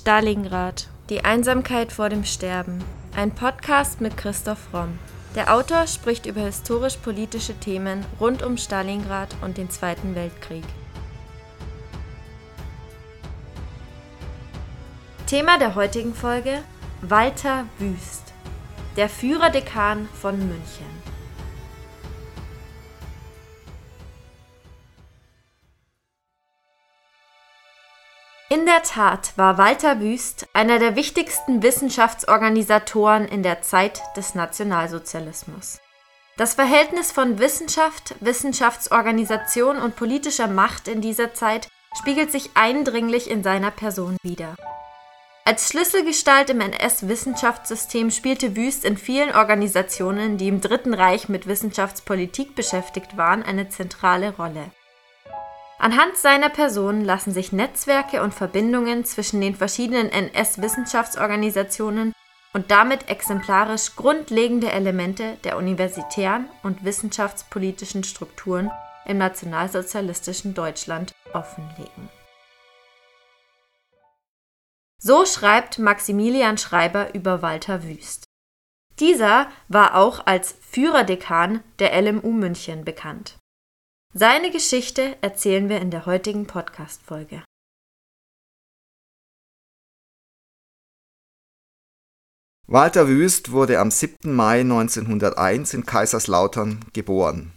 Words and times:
Stalingrad. 0.00 0.88
Die 1.10 1.26
Einsamkeit 1.26 1.92
vor 1.92 2.08
dem 2.08 2.24
Sterben. 2.24 2.82
Ein 3.14 3.34
Podcast 3.34 4.00
mit 4.00 4.16
Christoph 4.16 4.72
Romm. 4.72 4.98
Der 5.34 5.52
Autor 5.54 5.86
spricht 5.86 6.24
über 6.24 6.40
historisch-politische 6.40 7.52
Themen 7.60 8.06
rund 8.18 8.42
um 8.42 8.56
Stalingrad 8.56 9.28
und 9.42 9.58
den 9.58 9.68
Zweiten 9.68 10.14
Weltkrieg. 10.14 10.64
Thema 15.26 15.58
der 15.58 15.74
heutigen 15.74 16.14
Folge 16.14 16.62
Walter 17.02 17.66
Wüst, 17.78 18.32
der 18.96 19.10
Führerdekan 19.10 20.08
von 20.18 20.38
München. 20.38 20.99
In 28.52 28.66
der 28.66 28.82
Tat 28.82 29.32
war 29.36 29.58
Walter 29.58 30.00
Wüst 30.00 30.48
einer 30.54 30.80
der 30.80 30.96
wichtigsten 30.96 31.62
Wissenschaftsorganisatoren 31.62 33.28
in 33.28 33.44
der 33.44 33.62
Zeit 33.62 34.02
des 34.16 34.34
Nationalsozialismus. 34.34 35.78
Das 36.36 36.54
Verhältnis 36.54 37.12
von 37.12 37.38
Wissenschaft, 37.38 38.16
Wissenschaftsorganisation 38.18 39.76
und 39.76 39.94
politischer 39.94 40.48
Macht 40.48 40.88
in 40.88 41.00
dieser 41.00 41.32
Zeit 41.32 41.68
spiegelt 41.96 42.32
sich 42.32 42.50
eindringlich 42.54 43.30
in 43.30 43.44
seiner 43.44 43.70
Person 43.70 44.16
wider. 44.24 44.56
Als 45.44 45.68
Schlüsselgestalt 45.68 46.50
im 46.50 46.60
NS-Wissenschaftssystem 46.60 48.10
spielte 48.10 48.56
Wüst 48.56 48.84
in 48.84 48.96
vielen 48.96 49.32
Organisationen, 49.32 50.38
die 50.38 50.48
im 50.48 50.60
Dritten 50.60 50.92
Reich 50.92 51.28
mit 51.28 51.46
Wissenschaftspolitik 51.46 52.56
beschäftigt 52.56 53.16
waren, 53.16 53.44
eine 53.44 53.68
zentrale 53.68 54.34
Rolle. 54.34 54.72
Anhand 55.80 56.16
seiner 56.18 56.50
Person 56.50 57.06
lassen 57.06 57.32
sich 57.32 57.52
Netzwerke 57.52 58.22
und 58.22 58.34
Verbindungen 58.34 59.06
zwischen 59.06 59.40
den 59.40 59.54
verschiedenen 59.54 60.10
NS-Wissenschaftsorganisationen 60.10 62.12
und 62.52 62.70
damit 62.70 63.08
exemplarisch 63.08 63.96
grundlegende 63.96 64.70
Elemente 64.70 65.38
der 65.44 65.56
universitären 65.56 66.50
und 66.62 66.84
wissenschaftspolitischen 66.84 68.04
Strukturen 68.04 68.70
im 69.06 69.16
nationalsozialistischen 69.16 70.52
Deutschland 70.52 71.14
offenlegen. 71.32 72.10
So 74.98 75.24
schreibt 75.24 75.78
Maximilian 75.78 76.58
Schreiber 76.58 77.14
über 77.14 77.40
Walter 77.40 77.84
Wüst. 77.84 78.24
Dieser 78.98 79.48
war 79.68 79.94
auch 79.94 80.26
als 80.26 80.54
Führerdekan 80.60 81.62
der 81.78 81.98
LMU 82.02 82.32
München 82.32 82.84
bekannt. 82.84 83.39
Seine 84.12 84.50
Geschichte 84.50 85.16
erzählen 85.20 85.68
wir 85.68 85.80
in 85.80 85.92
der 85.92 86.04
heutigen 86.04 86.48
Podcast-Folge. 86.48 87.44
Walter 92.66 93.06
Wüst 93.06 93.52
wurde 93.52 93.78
am 93.78 93.92
7. 93.92 94.34
Mai 94.34 94.62
1901 94.62 95.74
in 95.74 95.86
Kaiserslautern 95.86 96.84
geboren. 96.92 97.54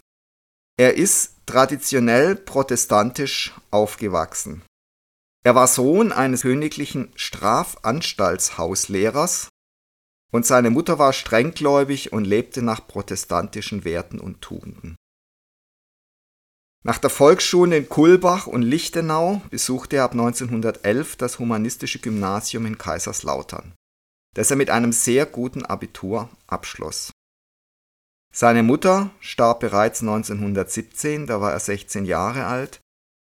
Er 0.78 0.94
ist 0.94 1.38
traditionell 1.44 2.36
protestantisch 2.36 3.52
aufgewachsen. 3.72 4.62
Er 5.44 5.56
war 5.56 5.66
Sohn 5.66 6.12
eines 6.12 6.42
königlichen 6.42 7.12
Strafanstaltshauslehrers 7.16 9.48
und 10.32 10.46
seine 10.46 10.70
Mutter 10.70 11.00
war 11.00 11.12
strenggläubig 11.12 12.12
und 12.12 12.24
lebte 12.24 12.62
nach 12.62 12.86
protestantischen 12.86 13.84
Werten 13.84 14.20
und 14.20 14.40
Tugenden. 14.40 14.94
Nach 16.86 16.98
der 16.98 17.08
Volksschule 17.08 17.78
in 17.78 17.88
Kulbach 17.88 18.46
und 18.46 18.60
Lichtenau 18.60 19.40
besuchte 19.48 19.96
er 19.96 20.04
ab 20.04 20.12
1911 20.12 21.16
das 21.16 21.38
Humanistische 21.38 21.98
Gymnasium 21.98 22.66
in 22.66 22.76
Kaiserslautern, 22.76 23.72
das 24.34 24.50
er 24.50 24.56
mit 24.56 24.68
einem 24.68 24.92
sehr 24.92 25.24
guten 25.24 25.64
Abitur 25.64 26.28
abschloss. 26.46 27.10
Seine 28.34 28.62
Mutter 28.62 29.10
starb 29.20 29.60
bereits 29.60 30.02
1917, 30.02 31.26
da 31.26 31.40
war 31.40 31.52
er 31.52 31.60
16 31.60 32.04
Jahre 32.04 32.44
alt. 32.44 32.80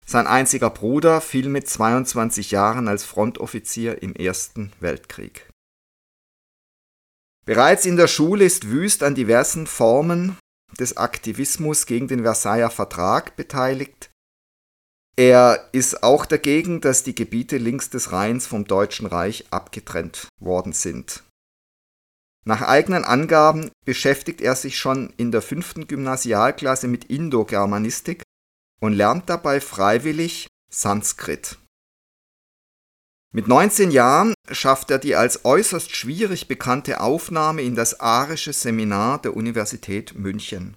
Sein 0.06 0.26
einziger 0.26 0.70
Bruder 0.70 1.20
fiel 1.20 1.50
mit 1.50 1.68
22 1.68 2.52
Jahren 2.52 2.88
als 2.88 3.04
Frontoffizier 3.04 4.02
im 4.02 4.16
Ersten 4.16 4.72
Weltkrieg. 4.80 5.50
Bereits 7.46 7.86
in 7.86 7.98
der 7.98 8.08
Schule 8.08 8.46
ist 8.46 8.70
Wüst 8.70 9.04
an 9.04 9.16
diversen 9.16 9.68
Formen 9.68 10.38
des 10.78 10.98
Aktivismus 10.98 11.86
gegen 11.86 12.08
den 12.08 12.24
Versailler 12.24 12.70
Vertrag 12.70 13.36
beteiligt. 13.36 14.10
Er 15.16 15.70
ist 15.74 16.04
auch 16.04 16.26
dagegen, 16.26 16.82
dass 16.82 17.04
die 17.04 17.16
Gebiete 17.16 17.58
links 17.58 17.90
des 17.90 18.12
Rheins 18.12 18.48
vom 18.48 18.66
Deutschen 18.66 19.06
Reich 19.06 19.46
abgetrennt 19.52 20.30
worden 20.40 20.72
sind. 20.72 21.24
Nach 22.46 22.62
eigenen 22.62 23.04
Angaben 23.04 23.70
beschäftigt 23.86 24.42
er 24.42 24.56
sich 24.56 24.78
schon 24.78 25.14
in 25.18 25.32
der 25.32 25.42
fünften 25.42 25.88
Gymnasialklasse 25.88 26.88
mit 26.88 27.06
Indogermanistik 27.06 28.24
und 28.80 28.94
lernt 28.94 29.30
dabei 29.30 29.60
freiwillig 29.60 30.48
Sanskrit. 30.72 31.58
Mit 33.32 33.48
19 33.48 33.92
Jahren 33.92 34.34
schafft 34.50 34.90
er 34.90 34.98
die 34.98 35.16
als 35.16 35.46
äußerst 35.46 35.96
schwierig 35.96 36.48
bekannte 36.48 37.00
Aufnahme 37.00 37.62
in 37.62 37.76
das 37.76 38.00
arische 38.00 38.54
Seminar 38.54 39.22
der 39.22 39.36
Universität 39.36 40.16
München. 40.16 40.76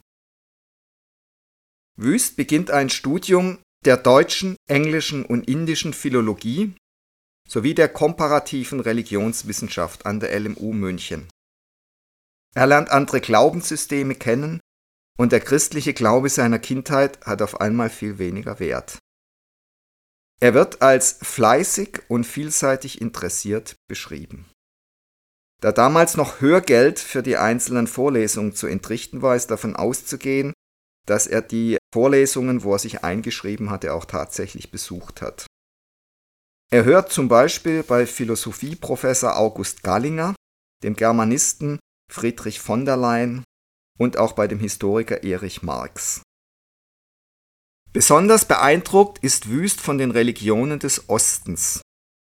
Wüst 1.96 2.36
beginnt 2.36 2.70
ein 2.70 2.90
Studium 2.90 3.58
der 3.86 3.96
deutschen, 3.96 4.56
englischen 4.68 5.24
und 5.24 5.48
indischen 5.48 5.94
Philologie 5.94 6.74
sowie 7.48 7.74
der 7.74 7.88
komparativen 7.88 8.80
Religionswissenschaft 8.80 10.04
an 10.04 10.20
der 10.20 10.38
LMU 10.38 10.72
München. 10.72 11.28
Er 12.54 12.66
lernt 12.66 12.90
andere 12.90 13.20
Glaubenssysteme 13.20 14.14
kennen 14.14 14.60
und 15.18 15.32
der 15.32 15.40
christliche 15.40 15.94
Glaube 15.94 16.28
seiner 16.28 16.58
Kindheit 16.58 17.24
hat 17.24 17.40
auf 17.40 17.60
einmal 17.60 17.88
viel 17.88 18.18
weniger 18.18 18.60
Wert. 18.60 18.98
Er 20.42 20.54
wird 20.54 20.82
als 20.82 21.18
fleißig 21.22 22.00
und 22.08 22.24
vielseitig 22.24 23.00
interessiert 23.00 23.76
beschrieben. 23.88 24.50
Da 25.60 25.70
damals 25.70 26.16
noch 26.16 26.40
Hörgeld 26.40 26.98
für 26.98 27.22
die 27.22 27.36
einzelnen 27.36 27.86
Vorlesungen 27.86 28.52
zu 28.52 28.66
entrichten 28.66 29.22
war, 29.22 29.36
ist 29.36 29.52
davon 29.52 29.76
auszugehen, 29.76 30.52
dass 31.06 31.28
er 31.28 31.42
die 31.42 31.78
Vorlesungen, 31.94 32.64
wo 32.64 32.72
er 32.72 32.80
sich 32.80 33.04
eingeschrieben 33.04 33.70
hatte, 33.70 33.94
auch 33.94 34.04
tatsächlich 34.04 34.72
besucht 34.72 35.22
hat. 35.22 35.46
Er 36.72 36.82
hört 36.82 37.12
zum 37.12 37.28
Beispiel 37.28 37.84
bei 37.84 38.04
Philosophieprofessor 38.04 39.38
August 39.38 39.84
Gallinger, 39.84 40.34
dem 40.82 40.96
Germanisten 40.96 41.78
Friedrich 42.12 42.58
von 42.58 42.84
der 42.84 42.96
Leyen 42.96 43.44
und 43.96 44.16
auch 44.16 44.32
bei 44.32 44.48
dem 44.48 44.58
Historiker 44.58 45.22
Erich 45.22 45.62
Marx. 45.62 46.22
Besonders 47.92 48.46
beeindruckt 48.46 49.18
ist 49.18 49.50
Wüst 49.50 49.80
von 49.80 49.98
den 49.98 50.10
Religionen 50.10 50.78
des 50.78 51.10
Ostens. 51.10 51.82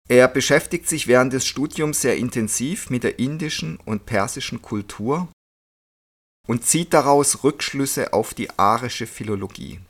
Er 0.08 0.26
beschäftigt 0.26 0.88
sich 0.88 1.06
während 1.06 1.32
des 1.32 1.46
Studiums 1.46 2.00
sehr 2.00 2.16
intensiv 2.16 2.88
mit 2.88 3.04
der 3.04 3.18
indischen 3.18 3.78
und 3.84 4.06
persischen 4.06 4.62
Kultur 4.62 5.28
und 6.48 6.64
zieht 6.64 6.94
daraus 6.94 7.44
Rückschlüsse 7.44 8.12
auf 8.12 8.32
die 8.32 8.50
arische 8.58 9.06
Philologie. 9.06 9.80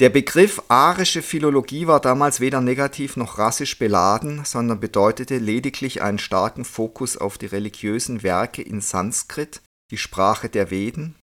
Der 0.00 0.10
Begriff 0.10 0.62
arische 0.68 1.22
Philologie 1.22 1.86
war 1.86 2.00
damals 2.00 2.38
weder 2.38 2.60
negativ 2.60 3.16
noch 3.16 3.38
rassisch 3.38 3.78
beladen, 3.78 4.44
sondern 4.44 4.78
bedeutete 4.78 5.38
lediglich 5.38 6.02
einen 6.02 6.18
starken 6.18 6.64
Fokus 6.64 7.16
auf 7.16 7.38
die 7.38 7.46
religiösen 7.46 8.22
Werke 8.22 8.62
in 8.62 8.80
Sanskrit, 8.80 9.62
die 9.90 9.98
Sprache 9.98 10.48
der 10.48 10.70
Veden, 10.70 11.16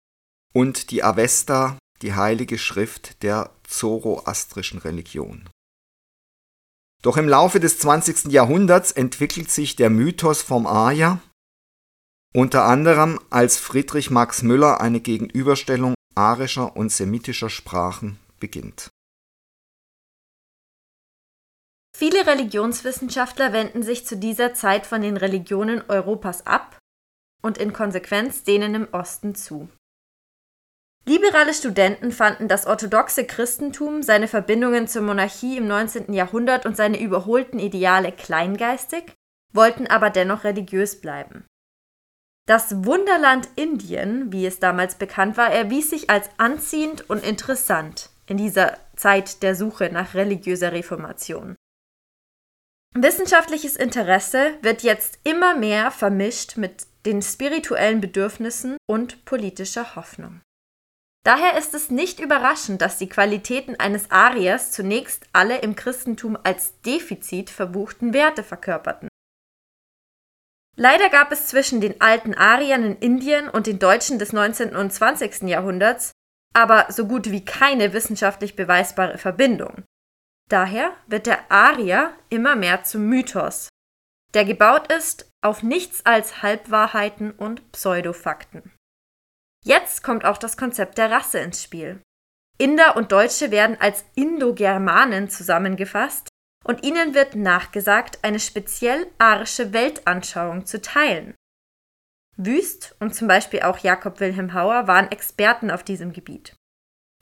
und 0.54 0.92
die 0.92 1.04
Avesta, 1.04 1.78
die 2.06 2.14
heilige 2.14 2.60
Schrift 2.60 3.24
der 3.24 3.50
zoroastrischen 3.64 4.78
Religion. 4.78 5.50
Doch 7.02 7.18
im 7.18 7.28
Laufe 7.28 7.60
des 7.60 7.80
20. 7.80 8.32
Jahrhunderts 8.32 8.92
entwickelt 8.92 9.50
sich 9.50 9.76
der 9.76 9.90
Mythos 9.90 10.44
vom 10.44 10.68
Arya, 10.68 11.20
unter 12.32 12.66
anderem 12.66 13.20
als 13.32 13.58
Friedrich 13.58 14.12
Max 14.12 14.44
Müller 14.44 14.82
eine 14.82 15.00
Gegenüberstellung 15.00 15.96
arischer 16.14 16.76
und 16.78 16.92
semitischer 16.92 17.50
Sprachen 17.50 18.20
beginnt. 18.40 18.90
Viele 21.98 22.28
Religionswissenschaftler 22.28 23.52
wenden 23.52 23.82
sich 23.82 24.06
zu 24.06 24.16
dieser 24.16 24.54
Zeit 24.54 24.86
von 24.86 25.02
den 25.02 25.18
Religionen 25.18 25.82
Europas 25.90 26.46
ab 26.46 26.78
und 27.42 27.58
in 27.58 27.74
Konsequenz 27.74 28.44
denen 28.44 28.76
im 28.76 28.94
Osten 28.94 29.34
zu. 29.34 29.70
Liberale 31.08 31.54
Studenten 31.54 32.12
fanden 32.12 32.48
das 32.48 32.66
orthodoxe 32.66 33.26
Christentum, 33.26 34.02
seine 34.02 34.28
Verbindungen 34.28 34.88
zur 34.88 35.04
Monarchie 35.04 35.58
im 35.58 35.68
19. 35.68 36.12
Jahrhundert 36.14 36.66
und 36.66 36.76
seine 36.76 37.00
überholten 37.00 37.60
Ideale 37.60 38.12
kleingeistig, 38.12 39.14
wollten 39.54 39.86
aber 39.86 40.10
dennoch 40.10 40.44
religiös 40.44 41.00
bleiben. 41.00 41.46
Das 42.48 42.86
Wunderland 42.86 43.50
Indien, 43.56 44.32
wie 44.32 44.46
es 44.46 44.60
damals 44.60 44.96
bekannt 44.96 45.38
war, 45.38 45.52
erwies 45.52 45.92
sich 45.92 46.10
als 46.10 46.30
anziehend 46.38 47.08
und 47.10 47.24
interessant 47.24 48.10
in 48.28 48.38
dieser 48.38 48.78
Zeit 48.96 49.44
der 49.44 49.56
Suche 49.56 49.92
nach 49.92 50.16
religiöser 50.16 50.72
Reformation. 50.72 51.56
Wissenschaftliches 52.96 53.76
Interesse 53.76 54.54
wird 54.62 54.82
jetzt 54.82 55.20
immer 55.24 55.56
mehr 55.56 55.92
vermischt 55.92 56.58
mit 56.58 56.88
den 57.06 57.22
spirituellen 57.22 58.02
Bedürfnissen 58.02 58.78
und 58.88 59.26
politischer 59.26 59.96
Hoffnung. 59.96 60.42
Daher 61.26 61.58
ist 61.58 61.74
es 61.74 61.90
nicht 61.90 62.20
überraschend, 62.20 62.82
dass 62.82 62.98
die 62.98 63.10
Qualitäten 63.10 63.76
eines 63.80 64.12
Ariers 64.12 64.72
zunächst 64.72 65.28
alle 65.34 65.58
im 65.58 65.76
Christentum 65.76 66.38
als 66.42 66.80
Defizit 66.82 67.50
verbuchten 67.50 68.14
Werte 68.14 68.44
verkörperten. 68.44 69.10
Leider 70.78 71.10
gab 71.10 71.32
es 71.32 71.48
zwischen 71.48 71.82
den 71.82 72.00
alten 72.00 72.36
Ariern 72.36 72.84
in 72.84 72.96
Indien 72.98 73.50
und 73.50 73.66
den 73.66 73.80
Deutschen 73.80 74.20
des 74.20 74.34
19. 74.34 74.76
und 74.76 74.94
20. 74.94 75.44
Jahrhunderts 75.44 76.12
aber 76.56 76.86
so 76.90 77.06
gut 77.06 77.32
wie 77.32 77.44
keine 77.44 77.92
wissenschaftlich 77.92 78.56
beweisbare 78.56 79.18
Verbindung. 79.18 79.84
Daher 80.50 80.96
wird 81.06 81.26
der 81.26 81.52
Arier 81.52 82.14
immer 82.30 82.56
mehr 82.56 82.84
zum 82.84 83.08
Mythos, 83.08 83.68
der 84.34 84.46
gebaut 84.46 84.92
ist 84.92 85.30
auf 85.42 85.64
nichts 85.64 86.06
als 86.06 86.42
Halbwahrheiten 86.42 87.32
und 87.32 87.72
Pseudofakten. 87.74 88.75
Jetzt 89.66 90.04
kommt 90.04 90.26
auch 90.26 90.38
das 90.38 90.58
Konzept 90.58 90.98
der 91.00 91.10
Rasse 91.10 91.40
ins 91.40 91.64
Spiel. 91.64 92.00
Inder 92.58 92.96
und 92.96 93.12
Deutsche 93.12 93.50
werden 93.52 93.76
als 93.80 94.06
Indogermanen 94.14 95.28
zusammengefasst 95.28 96.30
und 96.64 96.86
ihnen 96.86 97.16
wird 97.16 97.36
nachgesagt, 97.36 98.20
eine 98.22 98.40
speziell 98.40 99.08
arische 99.18 99.74
Weltanschauung 99.74 100.66
zu 100.66 100.82
teilen. 100.82 101.34
Wüst 102.38 102.96
und 103.00 103.16
zum 103.16 103.28
Beispiel 103.28 103.62
auch 103.62 103.80
Jakob 103.80 104.20
Wilhelm 104.20 104.54
Hauer 104.54 104.88
waren 104.88 105.12
Experten 105.12 105.72
auf 105.72 105.84
diesem 105.84 106.14
Gebiet. 106.14 106.56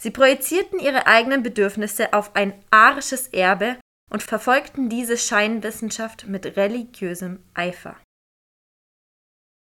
Sie 0.01 0.11
projizierten 0.11 0.79
ihre 0.79 1.07
eigenen 1.07 1.43
Bedürfnisse 1.43 2.13
auf 2.13 2.35
ein 2.35 2.53
arisches 2.71 3.27
Erbe 3.27 3.77
und 4.11 4.21
verfolgten 4.21 4.89
diese 4.89 5.17
Scheinwissenschaft 5.17 6.27
mit 6.27 6.57
religiösem 6.57 7.43
Eifer. 7.53 7.95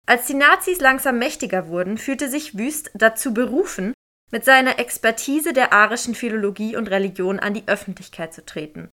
Als 0.07 0.27
die 0.27 0.33
Nazis 0.33 0.79
langsam 0.79 1.19
mächtiger 1.19 1.67
wurden, 1.67 1.97
fühlte 1.97 2.29
sich 2.29 2.57
Wüst 2.57 2.91
dazu 2.93 3.33
berufen, 3.33 3.93
mit 4.31 4.45
seiner 4.45 4.79
Expertise 4.79 5.53
der 5.53 5.73
arischen 5.73 6.15
Philologie 6.15 6.75
und 6.75 6.89
Religion 6.89 7.39
an 7.39 7.53
die 7.53 7.67
Öffentlichkeit 7.67 8.33
zu 8.33 8.45
treten 8.45 8.89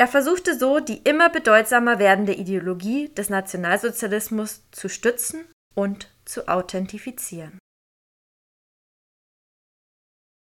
er 0.00 0.06
versuchte 0.06 0.56
so, 0.56 0.78
die 0.78 0.98
immer 0.98 1.28
bedeutsamer 1.28 1.98
werdende 1.98 2.32
Ideologie 2.32 3.08
des 3.08 3.30
Nationalsozialismus 3.30 4.62
zu 4.70 4.88
stützen 4.88 5.44
und 5.74 6.08
zu 6.24 6.46
authentifizieren. 6.46 7.58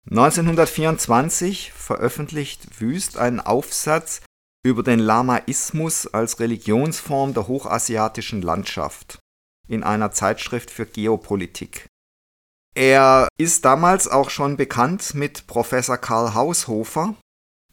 1924 0.09 1.71
veröffentlicht 1.71 2.81
Wüst 2.81 3.18
einen 3.18 3.39
Aufsatz 3.39 4.21
über 4.65 4.83
den 4.83 5.00
Lamaismus 5.00 6.07
als 6.07 6.39
Religionsform 6.41 7.33
der 7.33 7.47
hochasiatischen 7.47 8.41
Landschaft 8.41 9.19
in 9.69 9.83
einer 9.83 10.12
Zeitschrift 10.12 10.71
für 10.71 10.86
Geopolitik. 10.86 11.86
Er 12.75 13.27
ist 13.38 13.66
damals 13.66 14.07
auch 14.07 14.30
schon 14.30 14.57
bekannt 14.57 15.13
mit 15.13 15.48
Professor 15.48 15.98
Karl 15.98 16.33
Haushofer, 16.33 17.16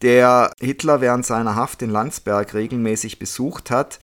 der 0.03 0.53
Hitler 0.61 1.01
während 1.01 1.25
seiner 1.25 1.55
Haft 1.55 1.83
in 1.83 1.91
Landsberg 1.91 2.55
regelmäßig 2.55 3.19
besucht 3.19 3.71
hat 3.71 4.01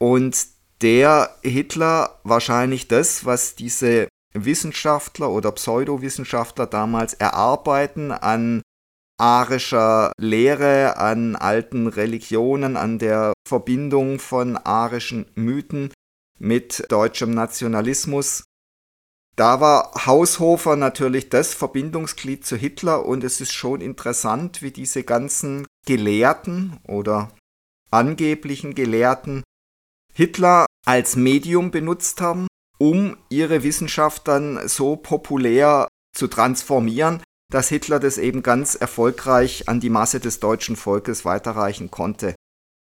und 0.00 0.46
der 0.80 1.36
Hitler 1.42 2.20
wahrscheinlich 2.24 2.88
das, 2.88 3.24
was 3.24 3.54
diese 3.54 4.08
Wissenschaftler 4.34 5.30
oder 5.30 5.52
Pseudowissenschaftler 5.52 6.66
damals 6.66 7.14
erarbeiten 7.14 8.10
an 8.10 8.62
arischer 9.20 10.12
Lehre, 10.18 10.96
an 10.96 11.36
alten 11.36 11.86
Religionen, 11.86 12.76
an 12.76 12.98
der 12.98 13.32
Verbindung 13.46 14.18
von 14.18 14.56
arischen 14.56 15.26
Mythen 15.34 15.92
mit 16.42 16.90
deutschem 16.90 17.30
Nationalismus, 17.30 18.44
da 19.36 19.60
war 19.60 19.92
Haushofer 20.06 20.76
natürlich 20.76 21.30
das 21.30 21.54
Verbindungsglied 21.54 22.44
zu 22.44 22.56
Hitler 22.56 23.06
und 23.06 23.24
es 23.24 23.40
ist 23.40 23.52
schon 23.52 23.80
interessant, 23.80 24.60
wie 24.60 24.72
diese 24.72 25.04
ganzen 25.04 25.66
Gelehrten 25.86 26.78
oder 26.86 27.32
angeblichen 27.90 28.74
Gelehrten 28.74 29.42
Hitler 30.12 30.66
als 30.84 31.16
Medium 31.16 31.70
benutzt 31.70 32.20
haben, 32.20 32.48
um 32.78 33.16
ihre 33.30 33.62
Wissenschaft 33.62 34.28
dann 34.28 34.68
so 34.68 34.96
populär 34.96 35.88
zu 36.14 36.26
transformieren, 36.26 37.22
dass 37.50 37.68
Hitler 37.68 38.00
das 38.00 38.18
eben 38.18 38.42
ganz 38.42 38.74
erfolgreich 38.74 39.68
an 39.68 39.80
die 39.80 39.90
Masse 39.90 40.20
des 40.20 40.40
deutschen 40.40 40.76
Volkes 40.76 41.24
weiterreichen 41.24 41.90
konnte. 41.90 42.34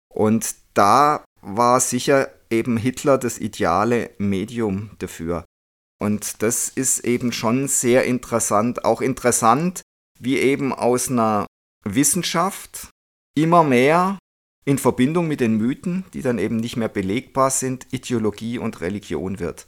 Und 0.08 0.54
da 0.74 1.24
war 1.42 1.80
sicher 1.80 2.30
eben 2.50 2.76
Hitler 2.76 3.18
das 3.18 3.38
ideale 3.38 4.10
Medium 4.18 4.90
dafür. 4.98 5.44
Und 6.00 6.42
das 6.42 6.68
ist 6.68 7.00
eben 7.00 7.32
schon 7.32 7.68
sehr 7.68 8.04
interessant. 8.04 8.84
Auch 8.84 9.00
interessant, 9.00 9.82
wie 10.18 10.38
eben 10.38 10.72
aus 10.72 11.10
einer 11.10 11.46
Wissenschaft 11.84 12.88
immer 13.36 13.64
mehr 13.64 14.18
in 14.64 14.78
Verbindung 14.78 15.28
mit 15.28 15.40
den 15.40 15.56
Mythen, 15.56 16.04
die 16.12 16.22
dann 16.22 16.38
eben 16.38 16.56
nicht 16.56 16.76
mehr 16.76 16.88
belegbar 16.88 17.50
sind, 17.50 17.86
Ideologie 17.92 18.58
und 18.58 18.80
Religion 18.80 19.38
wird. 19.38 19.66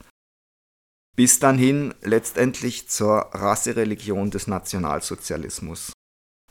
Bis 1.17 1.39
dann 1.39 1.59
hin 1.59 1.95
letztendlich 2.03 2.89
zur 2.89 3.31
Rassereligion 3.33 4.31
des 4.31 4.47
Nationalsozialismus. 4.47 5.93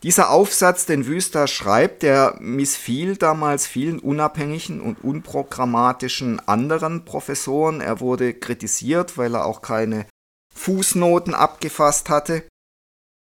Dieser 0.02 0.30
Aufsatz, 0.30 0.84
den 0.84 1.06
Wüster 1.06 1.46
schreibt, 1.46 2.02
der 2.02 2.36
missfiel 2.40 3.16
damals 3.16 3.68
vielen 3.68 4.00
unabhängigen 4.00 4.80
und 4.80 5.04
unprogrammatischen 5.04 6.40
anderen 6.48 7.04
Professoren. 7.04 7.80
Er 7.80 8.00
wurde 8.00 8.34
kritisiert, 8.34 9.16
weil 9.16 9.36
er 9.36 9.44
auch 9.44 9.62
keine 9.62 10.06
Fußnoten 10.54 11.34
abgefasst 11.34 12.08
hatte. 12.08 12.42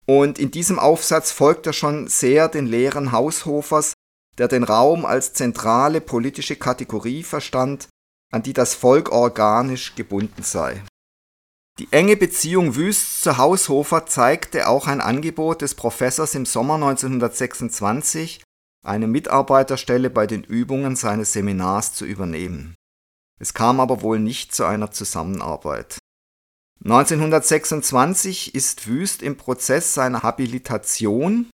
Und 0.07 0.39
in 0.39 0.51
diesem 0.51 0.79
Aufsatz 0.79 1.31
folgt 1.31 1.67
er 1.67 1.75
schon 1.75 2.09
sehr 2.09 2.49
den 2.49 2.67
Lehren 2.67 3.13
Haushofers, 3.13 3.93
der 4.39 4.49
den 4.49 4.65
Raum 4.65 5.05
als 5.05 5.35
zentrale 5.35 6.01
politische 6.01 6.57
Kategorie 6.57 7.23
verstand, 7.23 7.89
an 8.33 8.43
die 8.43 8.55
das 8.55 8.75
Volk 8.75 9.13
organisch 9.13 9.95
gebunden 9.95 10.43
sei. 10.43 10.83
Die 11.79 11.91
enge 11.91 12.17
Beziehung 12.17 12.77
Wüst 12.77 13.23
zu 13.23 13.39
Haushofer 13.39 14.07
zeigte 14.07 14.69
auch 14.69 14.87
ein 14.87 15.01
Angebot 15.01 15.63
des 15.63 15.75
Professors 15.75 16.35
im 16.35 16.45
Sommer 16.45 16.75
1926, 16.75 18.43
eine 18.85 19.07
Mitarbeiterstelle 19.07 20.11
bei 20.11 20.27
den 20.27 20.45
Übungen 20.45 20.97
seines 20.97 21.33
Seminars 21.33 21.95
zu 21.95 22.05
übernehmen. 22.05 22.75
Es 23.41 23.55
kam 23.55 23.81
aber 23.81 24.03
wohl 24.03 24.19
nicht 24.19 24.55
zu 24.55 24.65
einer 24.65 24.91
Zusammenarbeit. 24.91 25.99
1926 26.85 28.55
ist 28.55 28.87
Wüst 28.87 29.23
im 29.23 29.37
Prozess 29.37 29.95
seiner 29.95 30.23
Habilitation 30.23 31.49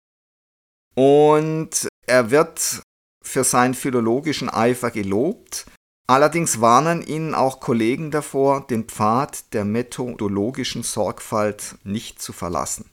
und 0.96 1.88
er 2.08 2.32
wird 2.32 2.82
für 3.24 3.44
seinen 3.44 3.74
philologischen 3.74 4.50
Eifer 4.50 4.90
gelobt, 4.90 5.66
Allerdings 6.10 6.62
warnen 6.62 7.02
ihn 7.02 7.36
auch 7.36 7.60
Kollegen 7.60 8.12
davor, 8.12 8.66
den 8.66 8.86
Pfad 8.86 9.54
der 9.54 9.66
methodologischen 9.66 10.84
Sorgfalt 10.84 11.76
nicht 11.84 12.22
zu 12.22 12.32
verlassen. 12.32 12.90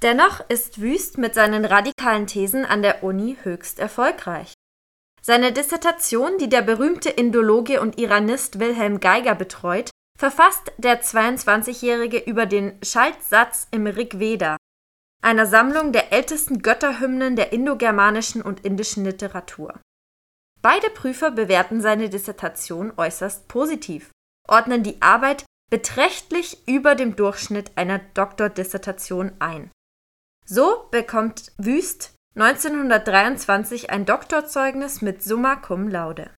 Dennoch 0.00 0.40
ist 0.48 0.80
Wüst 0.80 1.18
mit 1.18 1.34
seinen 1.34 1.66
radikalen 1.66 2.26
Thesen 2.26 2.64
an 2.64 2.80
der 2.80 3.04
Uni 3.04 3.36
höchst 3.42 3.78
erfolgreich. 3.78 4.54
Seine 5.20 5.52
Dissertation, 5.52 6.38
die 6.38 6.48
der 6.48 6.62
berühmte 6.62 7.10
Indologe 7.10 7.82
und 7.82 7.98
Iranist 7.98 8.58
Wilhelm 8.58 9.00
Geiger 9.00 9.34
betreut, 9.34 9.90
verfasst 10.18 10.72
der 10.78 11.02
22-Jährige 11.02 12.18
über 12.18 12.46
den 12.46 12.78
Schaltsatz 12.82 13.68
im 13.70 13.86
Rig 13.86 14.18
Veda, 14.18 14.56
einer 15.22 15.46
Sammlung 15.46 15.92
der 15.92 16.12
ältesten 16.12 16.62
Götterhymnen 16.62 17.36
der 17.36 17.52
indogermanischen 17.52 18.42
und 18.42 18.64
indischen 18.64 19.04
Literatur. 19.04 19.78
Beide 20.62 20.90
Prüfer 20.90 21.30
bewerten 21.30 21.80
seine 21.80 22.08
Dissertation 22.08 22.92
äußerst 22.96 23.48
positiv, 23.48 24.10
ordnen 24.48 24.82
die 24.82 25.00
Arbeit 25.00 25.44
beträchtlich 25.70 26.66
über 26.66 26.94
dem 26.94 27.16
Durchschnitt 27.16 27.72
einer 27.76 28.00
Doktordissertation 28.14 29.32
ein. 29.38 29.70
So 30.44 30.88
bekommt 30.90 31.52
Wüst 31.58 32.14
1923 32.34 33.90
ein 33.90 34.06
Doktorzeugnis 34.06 35.00
mit 35.00 35.22
Summa 35.22 35.56
cum 35.56 35.88
laude. 35.88 36.30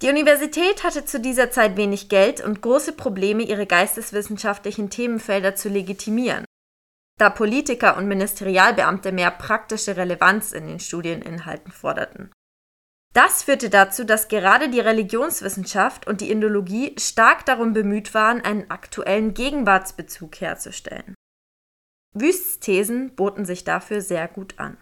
Die 0.00 0.08
Universität 0.08 0.82
hatte 0.82 1.04
zu 1.04 1.20
dieser 1.20 1.50
Zeit 1.50 1.76
wenig 1.76 2.08
Geld 2.08 2.40
und 2.40 2.60
große 2.60 2.92
Probleme, 2.92 3.42
ihre 3.44 3.66
geisteswissenschaftlichen 3.66 4.90
Themenfelder 4.90 5.54
zu 5.54 5.68
legitimieren 5.68 6.44
da 7.22 7.30
Politiker 7.30 7.96
und 7.96 8.08
Ministerialbeamte 8.08 9.12
mehr 9.12 9.30
praktische 9.30 9.96
Relevanz 9.96 10.50
in 10.50 10.66
den 10.66 10.80
Studieninhalten 10.80 11.70
forderten. 11.70 12.32
Das 13.14 13.44
führte 13.44 13.70
dazu, 13.70 14.02
dass 14.02 14.26
gerade 14.26 14.68
die 14.68 14.80
Religionswissenschaft 14.80 16.08
und 16.08 16.20
die 16.20 16.32
Indologie 16.32 16.96
stark 16.98 17.46
darum 17.46 17.74
bemüht 17.74 18.12
waren, 18.12 18.40
einen 18.40 18.70
aktuellen 18.70 19.34
Gegenwartsbezug 19.34 20.40
herzustellen. 20.40 21.14
Wüsts 22.12 22.58
Thesen 22.58 23.14
boten 23.14 23.44
sich 23.44 23.62
dafür 23.62 24.00
sehr 24.00 24.26
gut 24.26 24.58
an. 24.58 24.76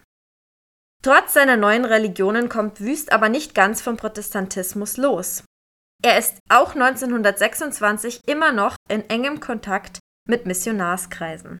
Trotz 1.03 1.33
seiner 1.33 1.57
neuen 1.57 1.85
Religionen 1.85 2.49
kommt 2.49 2.81
Wüst 2.81 3.11
aber 3.11 3.29
nicht 3.29 3.53
ganz 3.53 3.81
vom 3.81 3.97
Protestantismus 3.97 4.97
los. 4.97 5.43
Er 6.01 6.17
ist 6.17 6.39
auch 6.49 6.73
1926 6.73 8.21
immer 8.27 8.51
noch 8.51 8.77
in 8.89 9.07
engem 9.11 9.39
Kontakt 9.39 9.99
mit 10.27 10.47
Missionarskreisen. 10.47 11.59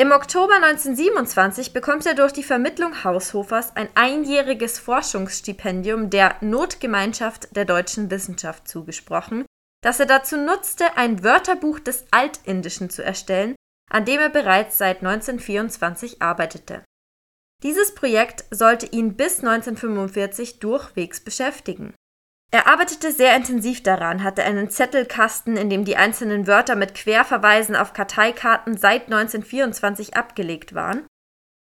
Im 0.00 0.12
Oktober 0.12 0.54
1927 0.54 1.72
bekommt 1.72 2.06
er 2.06 2.14
durch 2.14 2.32
die 2.32 2.44
Vermittlung 2.44 3.02
Haushofers 3.02 3.74
ein 3.74 3.88
einjähriges 3.96 4.78
Forschungsstipendium 4.78 6.08
der 6.08 6.36
Notgemeinschaft 6.40 7.56
der 7.56 7.64
deutschen 7.64 8.08
Wissenschaft 8.08 8.68
zugesprochen, 8.68 9.44
das 9.82 9.98
er 9.98 10.06
dazu 10.06 10.36
nutzte, 10.36 10.96
ein 10.96 11.24
Wörterbuch 11.24 11.80
des 11.80 12.04
Altindischen 12.12 12.90
zu 12.90 13.02
erstellen, 13.02 13.56
an 13.90 14.04
dem 14.04 14.20
er 14.20 14.28
bereits 14.28 14.78
seit 14.78 14.98
1924 14.98 16.22
arbeitete. 16.22 16.84
Dieses 17.64 17.92
Projekt 17.92 18.44
sollte 18.52 18.86
ihn 18.86 19.16
bis 19.16 19.40
1945 19.40 20.60
durchwegs 20.60 21.18
beschäftigen. 21.18 21.92
Er 22.50 22.66
arbeitete 22.66 23.12
sehr 23.12 23.36
intensiv 23.36 23.82
daran, 23.82 24.24
hatte 24.24 24.42
einen 24.42 24.70
Zettelkasten, 24.70 25.56
in 25.58 25.68
dem 25.68 25.84
die 25.84 25.96
einzelnen 25.96 26.46
Wörter 26.46 26.76
mit 26.76 26.94
Querverweisen 26.94 27.76
auf 27.76 27.92
Karteikarten 27.92 28.78
seit 28.78 29.04
1924 29.04 30.16
abgelegt 30.16 30.74
waren. 30.74 31.06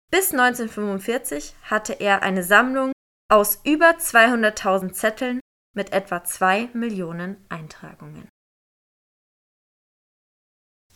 Bis 0.09 0.31
1945 0.31 1.55
hatte 1.63 1.93
er 1.93 2.23
eine 2.23 2.43
Sammlung 2.43 2.93
aus 3.29 3.59
über 3.65 3.97
200.000 3.97 4.93
Zetteln 4.93 5.41
mit 5.75 5.91
etwa 5.91 6.23
2 6.23 6.69
Millionen 6.73 7.45
Eintragungen. 7.49 8.29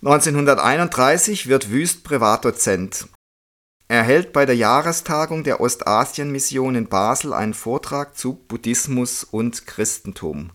1931 0.03 1.47
wird 1.47 1.69
Wüst 1.69 2.05
Privatdozent 2.05 3.09
er 3.91 4.03
hält 4.03 4.31
bei 4.31 4.45
der 4.45 4.55
Jahrestagung 4.55 5.43
der 5.43 5.59
Ostasien-Mission 5.59 6.75
in 6.75 6.87
Basel 6.87 7.33
einen 7.33 7.53
Vortrag 7.53 8.17
zu 8.17 8.35
Buddhismus 8.35 9.25
und 9.25 9.67
Christentum. 9.67 10.51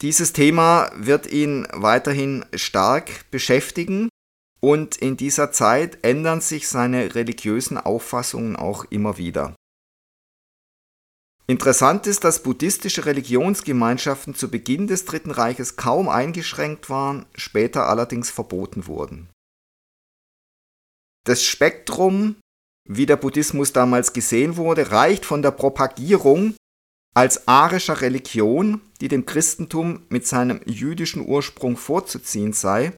Dieses 0.00 0.32
Thema 0.32 0.92
wird 0.94 1.26
ihn 1.26 1.66
weiterhin 1.72 2.44
stark 2.54 3.28
beschäftigen 3.32 4.08
und 4.60 4.94
in 4.94 5.16
dieser 5.16 5.50
Zeit 5.50 5.98
ändern 6.04 6.40
sich 6.40 6.68
seine 6.68 7.16
religiösen 7.16 7.78
Auffassungen 7.78 8.54
auch 8.54 8.84
immer 8.90 9.18
wieder. 9.18 9.56
Interessant 11.48 12.06
ist, 12.06 12.22
dass 12.22 12.44
buddhistische 12.44 13.06
Religionsgemeinschaften 13.06 14.36
zu 14.36 14.52
Beginn 14.52 14.86
des 14.86 15.04
Dritten 15.04 15.32
Reiches 15.32 15.74
kaum 15.74 16.08
eingeschränkt 16.08 16.90
waren, 16.90 17.26
später 17.34 17.88
allerdings 17.88 18.30
verboten 18.30 18.86
wurden. 18.86 19.30
Das 21.26 21.42
Spektrum, 21.42 22.36
wie 22.88 23.04
der 23.04 23.16
Buddhismus 23.16 23.72
damals 23.72 24.12
gesehen 24.12 24.56
wurde, 24.56 24.92
reicht 24.92 25.26
von 25.26 25.42
der 25.42 25.50
Propagierung 25.50 26.54
als 27.16 27.48
arischer 27.48 28.00
Religion, 28.00 28.80
die 29.00 29.08
dem 29.08 29.26
Christentum 29.26 30.06
mit 30.08 30.24
seinem 30.24 30.60
jüdischen 30.66 31.26
Ursprung 31.26 31.76
vorzuziehen 31.76 32.52
sei 32.52 32.92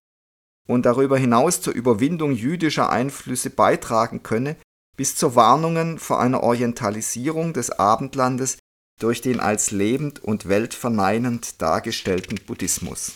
und 0.68 0.84
darüber 0.84 1.16
hinaus 1.16 1.62
zur 1.62 1.72
Überwindung 1.72 2.32
jüdischer 2.32 2.90
Einflüsse 2.90 3.48
beitragen 3.48 4.22
könne, 4.22 4.56
bis 4.94 5.16
zu 5.16 5.34
Warnungen 5.34 5.98
vor 5.98 6.20
einer 6.20 6.42
Orientalisierung 6.42 7.54
des 7.54 7.70
Abendlandes 7.70 8.58
durch 9.00 9.22
den 9.22 9.40
als 9.40 9.70
lebend 9.70 10.22
und 10.22 10.50
weltverneinend 10.50 11.62
dargestellten 11.62 12.38
Buddhismus. 12.46 13.12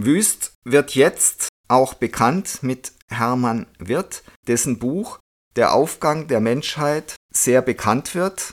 Wüst 0.00 0.52
wird 0.64 0.96
jetzt 0.96 1.48
auch 1.68 1.94
bekannt 1.94 2.62
mit 2.62 2.95
Hermann 3.10 3.66
Wirth, 3.78 4.22
dessen 4.46 4.78
Buch 4.78 5.18
Der 5.56 5.72
Aufgang 5.72 6.26
der 6.28 6.40
Menschheit 6.40 7.16
sehr 7.32 7.62
bekannt 7.62 8.14
wird. 8.14 8.52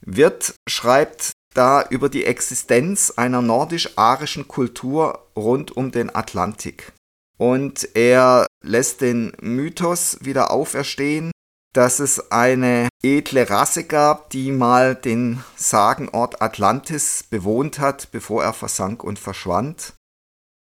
Wirth 0.00 0.54
schreibt 0.68 1.32
da 1.54 1.82
über 1.88 2.08
die 2.08 2.24
Existenz 2.24 3.12
einer 3.16 3.42
nordisch-arischen 3.42 4.46
Kultur 4.46 5.30
rund 5.34 5.76
um 5.76 5.90
den 5.90 6.14
Atlantik. 6.14 6.92
Und 7.38 7.96
er 7.96 8.46
lässt 8.64 9.00
den 9.00 9.32
Mythos 9.40 10.18
wieder 10.20 10.50
auferstehen, 10.50 11.32
dass 11.74 12.00
es 12.00 12.30
eine 12.30 12.88
edle 13.02 13.48
Rasse 13.50 13.84
gab, 13.84 14.30
die 14.30 14.50
mal 14.50 14.94
den 14.94 15.42
Sagenort 15.56 16.42
Atlantis 16.42 17.24
bewohnt 17.28 17.78
hat, 17.78 18.10
bevor 18.10 18.42
er 18.42 18.52
versank 18.52 19.04
und 19.04 19.18
verschwand 19.18 19.94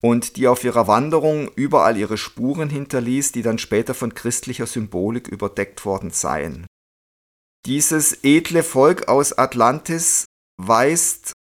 und 0.03 0.37
die 0.37 0.49
auf 0.49 0.65
ihrer 0.65 0.87
Wanderung 0.89 1.49
überall 1.55 1.97
ihre 1.97 2.19
Spuren 2.19 2.69
hinterließ, 2.69 3.33
die 3.33 3.43
dann 3.43 3.59
später 3.59 3.95
von 3.95 4.15
christlicher 4.15 4.67
Symbolik 4.67 5.29
überdeckt 5.29 5.85
worden 5.85 6.11
seien. 6.11 6.67
Dieses 7.65 8.25
edle 8.25 8.65
Volk 8.65 9.09
aus 9.09 9.33
Atlantis 9.39 10.25
weist 10.61 11.33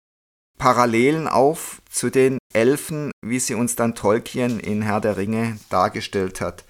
Parallelen 0.58 1.26
auf 1.26 1.80
zu 1.90 2.10
den 2.10 2.38
Elfen, 2.52 3.10
wie 3.24 3.40
sie 3.40 3.54
uns 3.54 3.76
dann 3.76 3.94
Tolkien 3.94 4.60
in 4.60 4.82
Herr 4.82 5.00
der 5.00 5.16
Ringe 5.16 5.58
dargestellt 5.70 6.42
hat. 6.42 6.66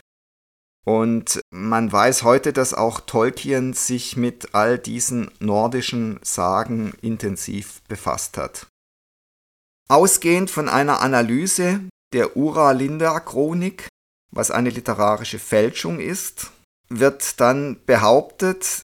Und 0.86 1.40
man 1.50 1.90
weiß 1.90 2.22
heute, 2.22 2.52
dass 2.52 2.72
auch 2.72 3.00
Tolkien 3.00 3.72
sich 3.72 4.16
mit 4.16 4.54
all 4.54 4.78
diesen 4.78 5.30
nordischen 5.40 6.20
Sagen 6.22 6.92
intensiv 7.02 7.82
befasst 7.88 8.38
hat. 8.38 8.68
Ausgehend 9.90 10.52
von 10.52 10.68
einer 10.68 11.00
Analyse 11.00 11.80
der 12.12 12.36
Ura-Linda-Chronik, 12.36 13.88
was 14.30 14.52
eine 14.52 14.70
literarische 14.70 15.40
Fälschung 15.40 15.98
ist, 15.98 16.52
wird 16.88 17.40
dann 17.40 17.84
behauptet, 17.86 18.82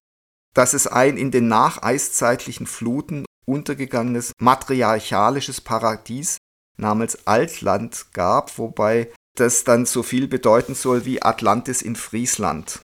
dass 0.53 0.73
es 0.73 0.85
ein 0.85 1.15
in 1.15 1.31
den 1.31 1.47
nacheiszeitlichen 1.47 2.67
Fluten 2.67 3.23
untergegangenes 3.45 4.33
matriarchalisches 4.37 5.61
Paradies 5.61 6.39
namens 6.75 7.25
Altland 7.25 8.07
gab, 8.11 8.57
wobei 8.57 9.09
das 9.35 9.63
dann 9.63 9.85
so 9.85 10.03
viel 10.03 10.27
bedeuten 10.27 10.75
soll 10.75 11.05
wie 11.05 11.21
Atlantis 11.21 11.81
in 11.81 11.95
Friesland. 11.95 12.81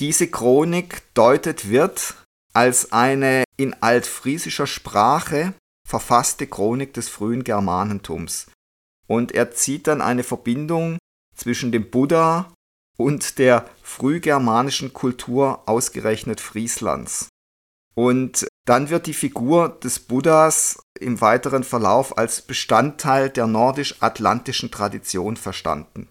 Diese 0.00 0.26
Chronik 0.26 1.02
deutet 1.12 1.68
wird 1.68 2.14
als 2.54 2.92
eine 2.92 3.44
in 3.58 3.74
altfriesischer 3.82 4.66
Sprache 4.66 5.52
verfasste 5.92 6.46
Chronik 6.46 6.94
des 6.94 7.10
frühen 7.10 7.44
Germanentums. 7.44 8.46
Und 9.06 9.32
er 9.32 9.50
zieht 9.50 9.86
dann 9.86 10.00
eine 10.00 10.22
Verbindung 10.22 10.96
zwischen 11.36 11.70
dem 11.70 11.90
Buddha 11.90 12.50
und 12.96 13.38
der 13.38 13.68
frühgermanischen 13.82 14.94
Kultur 14.94 15.68
ausgerechnet 15.68 16.40
Frieslands. 16.40 17.28
Und 17.94 18.46
dann 18.64 18.88
wird 18.88 19.06
die 19.06 19.12
Figur 19.12 19.68
des 19.68 19.98
Buddhas 19.98 20.78
im 20.98 21.20
weiteren 21.20 21.62
Verlauf 21.62 22.16
als 22.16 22.40
Bestandteil 22.40 23.28
der 23.28 23.46
nordisch-atlantischen 23.46 24.70
Tradition 24.70 25.36
verstanden. 25.36 26.08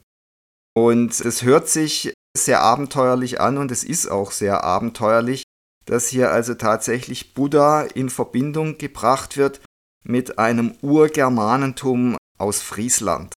Und 0.75 1.19
es 1.19 1.41
hört 1.41 1.69
sich 1.69 2.13
sehr 2.37 2.61
abenteuerlich 2.61 3.41
an 3.41 3.57
und 3.57 3.71
es 3.71 3.83
ist 3.83 4.11
auch 4.11 4.29
sehr 4.29 4.63
abenteuerlich, 4.63 5.41
dass 5.87 6.07
hier 6.07 6.29
also 6.29 6.53
tatsächlich 6.53 7.33
Buddha 7.33 7.81
in 7.81 8.11
Verbindung 8.11 8.77
gebracht 8.77 9.37
wird 9.37 9.59
mit 10.03 10.39
einem 10.39 10.75
Urgermanentum 10.81 12.17
aus 12.37 12.61
Friesland. 12.61 13.33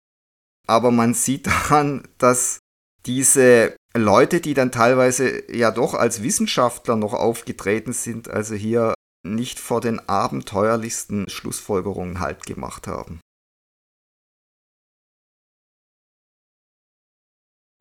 Aber 0.66 0.90
man 0.90 1.14
sieht 1.14 1.47
daran, 1.47 2.07
dass 2.19 2.59
diese 3.07 3.76
Leute, 3.97 4.40
die 4.40 4.54
dann 4.54 4.73
teilweise 4.73 5.52
ja 5.52 5.71
doch 5.71 5.95
als 5.95 6.23
Wissenschaftler 6.23 6.97
noch 6.97 7.14
aufgetreten 7.14 7.92
sind, 7.92 8.28
also 8.28 8.54
hier 8.54 8.95
nicht 9.25 9.59
vor 9.59 9.81
den 9.81 10.09
abenteuerlichsten 10.09 11.28
Schlussfolgerungen 11.28 12.21
halt 12.21 12.47
gemacht 12.47 12.87
haben. 12.87 13.21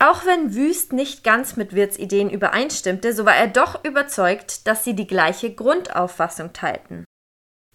Auch 0.04 0.26
wenn 0.26 0.56
Wüst 0.56 0.94
nicht 0.94 1.24
ganz 1.24 1.58
mit 1.58 1.76
Wirts 1.76 2.00
Ideen 2.00 2.32
übereinstimmte, 2.32 3.14
so 3.14 3.24
war 3.26 3.36
er 3.36 3.48
doch 3.48 3.86
überzeugt, 3.86 4.66
dass 4.66 4.84
sie 4.84 4.96
die 4.96 5.06
gleiche 5.06 5.54
Grundauffassung 5.54 6.54
teilten. 6.54 7.06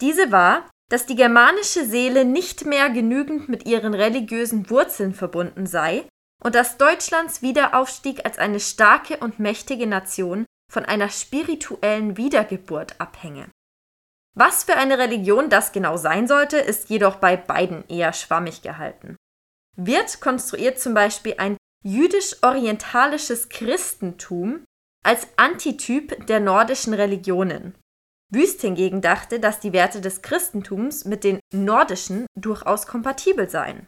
Diese 0.00 0.32
war, 0.32 0.68
dass 0.88 1.06
die 1.06 1.16
germanische 1.16 1.84
Seele 1.84 2.24
nicht 2.24 2.64
mehr 2.64 2.90
genügend 2.90 3.48
mit 3.48 3.66
ihren 3.66 3.94
religiösen 3.94 4.70
Wurzeln 4.70 5.14
verbunden 5.14 5.66
sei 5.66 6.06
und 6.42 6.54
dass 6.54 6.78
Deutschlands 6.78 7.42
Wiederaufstieg 7.42 8.24
als 8.24 8.38
eine 8.38 8.60
starke 8.60 9.16
und 9.18 9.38
mächtige 9.38 9.86
Nation 9.86 10.46
von 10.72 10.84
einer 10.84 11.08
spirituellen 11.08 12.16
Wiedergeburt 12.16 13.00
abhänge. 13.00 13.48
Was 14.36 14.64
für 14.64 14.76
eine 14.76 14.98
Religion 14.98 15.48
das 15.48 15.72
genau 15.72 15.96
sein 15.96 16.28
sollte, 16.28 16.58
ist 16.58 16.90
jedoch 16.90 17.16
bei 17.16 17.36
beiden 17.36 17.88
eher 17.88 18.12
schwammig 18.12 18.62
gehalten. 18.62 19.16
Wirth 19.76 20.20
konstruiert 20.20 20.78
zum 20.78 20.94
Beispiel 20.94 21.34
ein 21.38 21.56
jüdisch-orientalisches 21.84 23.48
Christentum 23.48 24.64
als 25.04 25.28
Antityp 25.36 26.26
der 26.26 26.40
nordischen 26.40 26.92
Religionen. 26.94 27.74
Wüst 28.32 28.60
hingegen 28.60 29.00
dachte, 29.00 29.38
dass 29.38 29.60
die 29.60 29.72
Werte 29.72 30.00
des 30.00 30.22
Christentums 30.22 31.04
mit 31.04 31.22
den 31.22 31.38
nordischen 31.52 32.26
durchaus 32.34 32.86
kompatibel 32.86 33.48
seien. 33.48 33.86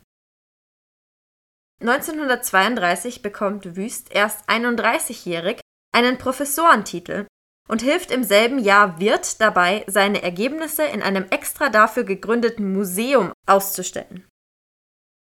1932 1.81 3.23
bekommt 3.23 3.77
Wüst 3.77 4.13
erst 4.13 4.49
31-jährig 4.49 5.61
einen 5.93 6.19
Professorentitel 6.19 7.27
und 7.69 7.83
hilft 7.83 8.11
im 8.11 8.25
selben 8.25 8.59
Jahr 8.59 9.01
Wirth 9.01 9.41
dabei, 9.41 9.85
seine 9.87 10.23
Ergebnisse 10.23 10.85
in 10.85 11.03
einem 11.03 11.27
extra 11.31 11.69
dafür 11.69 12.05
gegründeten 12.05 12.73
Museum 12.73 13.33
auszustellen. 13.47 14.28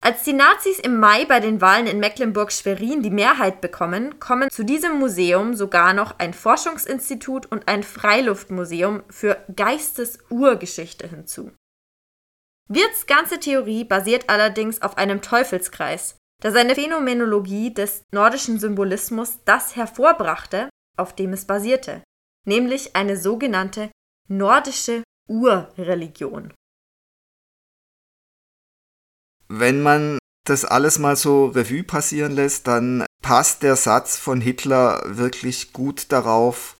Als 0.01 0.23
die 0.23 0.33
Nazis 0.33 0.79
im 0.79 0.97
Mai 0.97 1.25
bei 1.25 1.41
den 1.41 1.59
Wahlen 1.59 1.85
in 1.85 1.99
Mecklenburg-Schwerin 1.99 3.01
die 3.01 3.09
Mehrheit 3.09 3.59
bekommen, 3.59 4.17
kommen 4.19 4.49
zu 4.49 4.63
diesem 4.63 4.97
Museum 4.97 5.55
sogar 5.55 5.93
noch 5.93 6.19
ein 6.19 6.33
Forschungsinstitut 6.33 7.45
und 7.47 7.67
ein 7.67 7.83
Freiluftmuseum 7.83 9.03
für 9.09 9.43
Geistesurgeschichte 9.53 11.05
hinzu. 11.05 11.51
Wirths 12.69 13.07
ganze 13.07 13.39
Theorie 13.39 13.83
basiert 13.83 14.29
allerdings 14.29 14.81
auf 14.81 14.97
einem 14.97 15.21
Teufelskreis, 15.21 16.15
da 16.41 16.51
seine 16.51 16.75
Phänomenologie 16.75 17.73
des 17.73 18.03
nordischen 18.13 18.57
Symbolismus 18.57 19.43
das 19.43 19.75
hervorbrachte, 19.75 20.69
auf 20.97 21.13
dem 21.13 21.33
es 21.33 21.45
basierte, 21.45 22.03
nämlich 22.45 22.95
eine 22.95 23.17
sogenannte 23.17 23.91
nordische 24.29 25.03
Urreligion. 25.27 26.53
Wenn 29.49 29.81
man 29.81 30.19
das 30.45 30.63
alles 30.63 30.99
mal 30.99 31.15
so 31.15 31.47
Revue 31.47 31.83
passieren 31.83 32.31
lässt, 32.31 32.67
dann 32.67 33.05
passt 33.21 33.63
der 33.63 33.75
Satz 33.75 34.17
von 34.17 34.41
Hitler 34.41 35.03
wirklich 35.05 35.73
gut 35.73 36.11
darauf, 36.11 36.77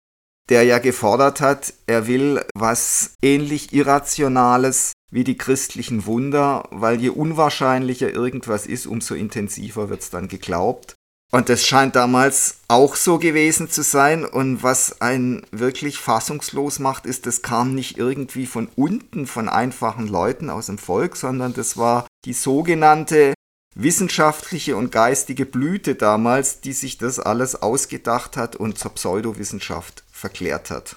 der 0.49 0.63
ja 0.63 0.79
gefordert 0.79 1.41
hat, 1.41 1.73
er 1.85 2.07
will 2.07 2.43
was 2.55 3.15
ähnlich 3.21 3.73
Irrationales 3.73 4.93
wie 5.11 5.23
die 5.23 5.37
christlichen 5.37 6.05
Wunder, 6.05 6.67
weil 6.71 6.99
je 6.99 7.09
unwahrscheinlicher 7.09 8.11
irgendwas 8.11 8.65
ist, 8.65 8.85
umso 8.85 9.15
intensiver 9.15 9.89
wird 9.89 10.01
es 10.01 10.09
dann 10.09 10.27
geglaubt. 10.27 10.95
Und 11.31 11.49
das 11.49 11.63
scheint 11.63 11.95
damals 11.95 12.57
auch 12.67 12.95
so 12.95 13.19
gewesen 13.19 13.69
zu 13.69 13.83
sein. 13.83 14.25
Und 14.25 14.63
was 14.63 14.99
einen 15.01 15.45
wirklich 15.51 15.99
fassungslos 15.99 16.79
macht, 16.79 17.05
ist, 17.05 17.27
das 17.27 17.43
kam 17.43 17.75
nicht 17.75 17.97
irgendwie 17.97 18.47
von 18.47 18.67
unten 18.75 19.27
von 19.27 19.47
einfachen 19.47 20.07
Leuten 20.07 20.49
aus 20.49 20.65
dem 20.65 20.79
Volk, 20.79 21.15
sondern 21.15 21.53
das 21.53 21.77
war 21.77 22.07
die 22.25 22.33
sogenannte 22.33 23.35
wissenschaftliche 23.75 24.75
und 24.75 24.91
geistige 24.91 25.45
Blüte 25.45 25.93
damals, 25.93 26.61
die 26.61 26.73
sich 26.73 26.97
das 26.97 27.19
alles 27.19 27.61
ausgedacht 27.61 28.35
hat 28.35 28.55
und 28.55 28.79
zur 28.79 28.95
Pseudowissenschaft 28.95 30.03
verklärt 30.11 30.71
hat. 30.71 30.95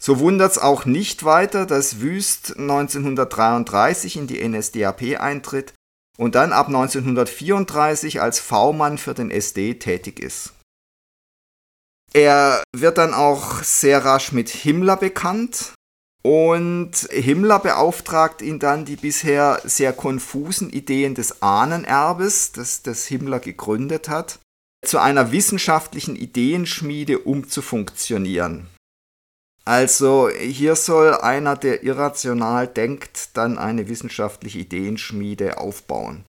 So 0.00 0.20
wundert 0.20 0.52
es 0.52 0.58
auch 0.58 0.84
nicht 0.84 1.24
weiter, 1.24 1.66
dass 1.66 2.00
Wüst 2.00 2.56
1933 2.56 4.16
in 4.16 4.28
die 4.28 4.48
NSDAP 4.48 5.20
eintritt 5.20 5.74
und 6.18 6.34
dann 6.34 6.52
ab 6.52 6.66
1934 6.66 8.20
als 8.20 8.40
V-Mann 8.40 8.98
für 8.98 9.14
den 9.14 9.30
SD 9.30 9.74
tätig 9.74 10.20
ist. 10.20 10.52
Er 12.12 12.62
wird 12.74 12.98
dann 12.98 13.14
auch 13.14 13.62
sehr 13.62 14.04
rasch 14.04 14.32
mit 14.32 14.48
Himmler 14.48 14.96
bekannt 14.96 15.74
und 16.22 16.92
Himmler 17.10 17.58
beauftragt 17.58 18.42
ihn 18.42 18.58
dann, 18.58 18.84
die 18.84 18.96
bisher 18.96 19.60
sehr 19.64 19.92
konfusen 19.92 20.70
Ideen 20.70 21.14
des 21.14 21.42
Ahnenerbes, 21.42 22.52
das, 22.52 22.82
das 22.82 23.06
Himmler 23.06 23.40
gegründet 23.40 24.08
hat, 24.08 24.40
zu 24.84 24.98
einer 24.98 25.32
wissenschaftlichen 25.32 26.16
Ideenschmiede 26.16 27.20
umzufunktionieren. 27.20 28.66
Also 29.68 30.30
hier 30.30 30.76
soll 30.76 31.12
einer, 31.12 31.54
der 31.54 31.82
irrational 31.82 32.66
denkt, 32.66 33.36
dann 33.36 33.58
eine 33.58 33.86
wissenschaftliche 33.90 34.60
Ideenschmiede 34.60 35.58
aufbauen. 35.58 36.24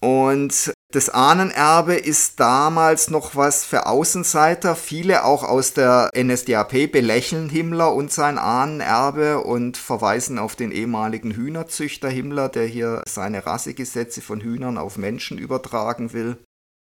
Und 0.00 0.72
das 0.94 1.10
Ahnenerbe 1.10 1.96
ist 1.96 2.40
damals 2.40 3.10
noch 3.10 3.36
was 3.36 3.66
für 3.66 3.84
Außenseiter. 3.84 4.76
Viele 4.76 5.24
auch 5.26 5.42
aus 5.42 5.74
der 5.74 6.08
NSDAP 6.16 6.90
belächeln 6.90 7.50
Himmler 7.50 7.92
und 7.92 8.10
sein 8.10 8.38
Ahnenerbe 8.38 9.42
und 9.42 9.76
verweisen 9.76 10.38
auf 10.38 10.56
den 10.56 10.72
ehemaligen 10.72 11.32
Hühnerzüchter 11.32 12.08
Himmler, 12.08 12.48
der 12.48 12.64
hier 12.64 13.02
seine 13.06 13.44
Rassegesetze 13.44 14.22
von 14.22 14.40
Hühnern 14.40 14.78
auf 14.78 14.96
Menschen 14.96 15.36
übertragen 15.36 16.14
will. 16.14 16.38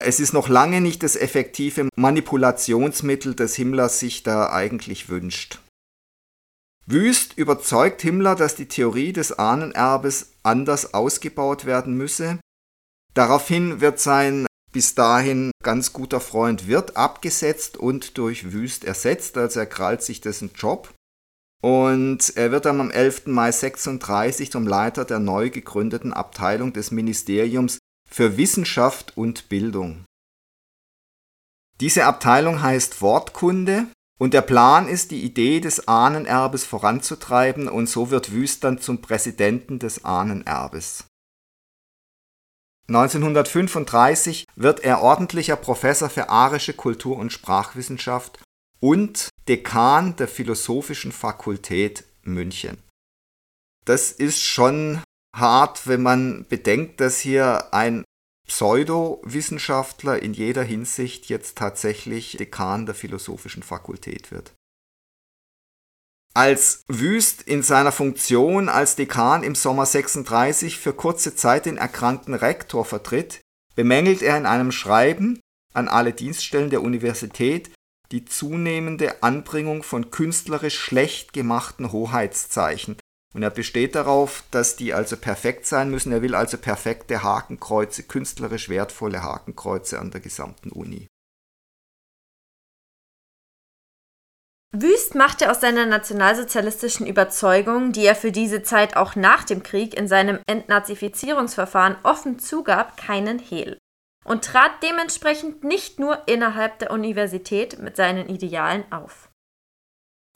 Es 0.02 0.22
ist 0.22 0.32
noch 0.32 0.48
lange 0.48 0.80
nicht 0.80 1.04
das 1.04 1.18
effektive 1.18 1.90
Manipulationsmittel, 1.96 3.36
das 3.36 3.56
Himmler 3.56 3.90
sich 3.90 4.24
da 4.24 4.50
eigentlich 4.50 5.10
wünscht. 5.10 5.60
Wüst 6.86 7.38
überzeugt 7.38 8.02
Himmler, 8.02 8.36
dass 8.36 8.56
die 8.56 8.68
Theorie 8.68 9.14
des 9.14 9.38
Ahnenerbes 9.38 10.32
anders 10.42 10.94
ausgebaut 10.94 11.66
werden 11.66 11.96
müsse. 11.96 12.40
Daraufhin 13.14 13.82
wird 13.82 14.00
sein 14.00 14.48
bis 14.72 14.96
dahin 14.96 15.52
ganz 15.64 15.94
guter 15.94 16.22
Freund 16.22 16.68
Wirt 16.68 16.96
abgesetzt 16.96 17.76
und 17.78 18.18
durch 18.18 18.54
Wüst 18.54 18.86
ersetzt, 18.86 19.38
also 19.38 19.60
er 19.60 19.66
krallt 19.66 20.02
sich 20.02 20.22
dessen 20.22 20.52
Job. 20.56 20.94
Und 21.62 22.38
er 22.38 22.52
wird 22.52 22.66
dann 22.66 22.80
am 22.80 22.90
11. 22.90 23.28
Mai 23.28 23.52
36 23.52 24.50
zum 24.50 24.66
Leiter 24.66 25.04
der 25.04 25.20
neu 25.20 25.50
gegründeten 25.50 26.14
Abteilung 26.14 26.72
des 26.72 26.92
Ministeriums 26.92 27.80
für 28.10 28.38
Wissenschaft 28.38 29.18
und 29.18 29.50
Bildung. 29.50 30.06
Diese 31.80 32.06
Abteilung 32.06 32.62
heißt 32.62 33.02
Wortkunde 33.02 33.88
und 34.20 34.34
der 34.34 34.42
Plan 34.42 34.88
ist, 34.88 35.12
die 35.12 35.24
Idee 35.24 35.62
des 35.62 35.88
Ahnenerbes 35.88 36.66
voranzutreiben 36.66 37.70
und 37.70 37.88
so 37.88 38.12
wird 38.12 38.34
Wüst 38.34 38.64
dann 38.66 38.80
zum 38.80 39.02
Präsidenten 39.02 39.80
des 39.80 40.04
Ahnenerbes. 40.04 41.06
1935 42.90 44.46
wird 44.56 44.82
er 44.82 45.02
ordentlicher 45.02 45.56
Professor 45.56 46.10
für 46.10 46.30
arische 46.30 46.74
Kultur 46.74 47.18
und 47.18 47.32
Sprachwissenschaft 47.32 48.40
und 48.80 49.30
Dekan 49.48 50.16
der 50.16 50.28
Philosophischen 50.28 51.12
Fakultät 51.12 52.04
München. 52.24 52.78
Das 53.86 54.12
ist 54.12 54.42
schon 54.42 55.02
hart, 55.36 55.88
wenn 55.88 56.02
man 56.02 56.46
bedenkt, 56.48 57.00
dass 57.00 57.20
hier 57.20 57.74
ein 57.74 58.04
Pseudowissenschaftler 58.48 60.22
in 60.22 60.34
jeder 60.34 60.64
Hinsicht 60.64 61.28
jetzt 61.28 61.58
tatsächlich 61.58 62.36
Dekan 62.38 62.86
der 62.86 62.96
Philosophischen 62.96 63.64
Fakultät 63.64 64.32
wird. 64.32 64.54
Als 66.34 66.84
Wüst 66.88 67.42
in 67.44 67.64
seiner 67.64 67.92
Funktion 67.92 68.70
als 68.70 68.96
Dekan 68.96 69.44
im 69.44 69.56
Sommer 69.56 69.86
36 69.86 70.78
für 70.78 70.94
kurze 70.94 71.36
Zeit 71.36 71.66
den 71.66 71.78
erkrankten 71.78 72.34
Rektor 72.34 72.86
vertritt, 72.86 73.42
bemängelt 73.76 74.22
er 74.22 74.38
in 74.38 74.46
einem 74.46 74.72
Schreiben 74.72 75.40
an 75.74 75.88
alle 75.88 76.14
Dienststellen 76.14 76.70
der 76.70 76.82
Universität 76.82 77.72
die 78.12 78.26
zunehmende 78.26 79.22
Anbringung 79.22 79.84
von 79.84 80.10
künstlerisch 80.10 80.80
schlecht 80.80 81.34
gemachten 81.34 81.92
Hoheitszeichen 81.92 82.98
und 83.34 83.44
er 83.44 83.50
besteht 83.50 83.96
darauf, 83.96 84.44
dass 84.52 84.76
die 84.76 84.94
also 84.94 85.16
perfekt 85.18 85.66
sein 85.66 85.92
müssen. 85.92 86.12
Er 86.12 86.22
will 86.22 86.36
also 86.36 86.58
perfekte 86.58 87.24
Hakenkreuze, 87.24 88.04
künstlerisch 88.04 88.70
wertvolle 88.70 89.22
Hakenkreuze 89.22 90.00
an 90.00 90.12
der 90.12 90.22
gesamten 90.22 90.72
Uni. 90.72 91.08
Wüst 94.72 95.16
machte 95.16 95.50
aus 95.50 95.62
seiner 95.62 95.88
nationalsozialistischen 95.88 97.08
Überzeugung, 97.08 97.92
die 97.92 98.06
er 98.06 98.16
für 98.16 98.32
diese 98.32 98.62
Zeit 98.62 98.96
auch 98.96 99.16
nach 99.16 99.44
dem 99.44 99.64
Krieg 99.64 99.96
in 99.96 100.08
seinem 100.08 100.40
Entnazifizierungsverfahren 100.46 101.98
offen 102.04 102.38
zugab, 102.38 102.96
keinen 102.96 103.40
Hehl 103.40 103.80
und 104.26 104.46
trat 104.46 104.84
dementsprechend 104.84 105.64
nicht 105.64 105.98
nur 106.00 106.28
innerhalb 106.28 106.78
der 106.80 106.92
Universität 106.92 107.80
mit 107.80 107.96
seinen 107.96 108.30
Idealen 108.30 108.92
auf. 108.92 109.29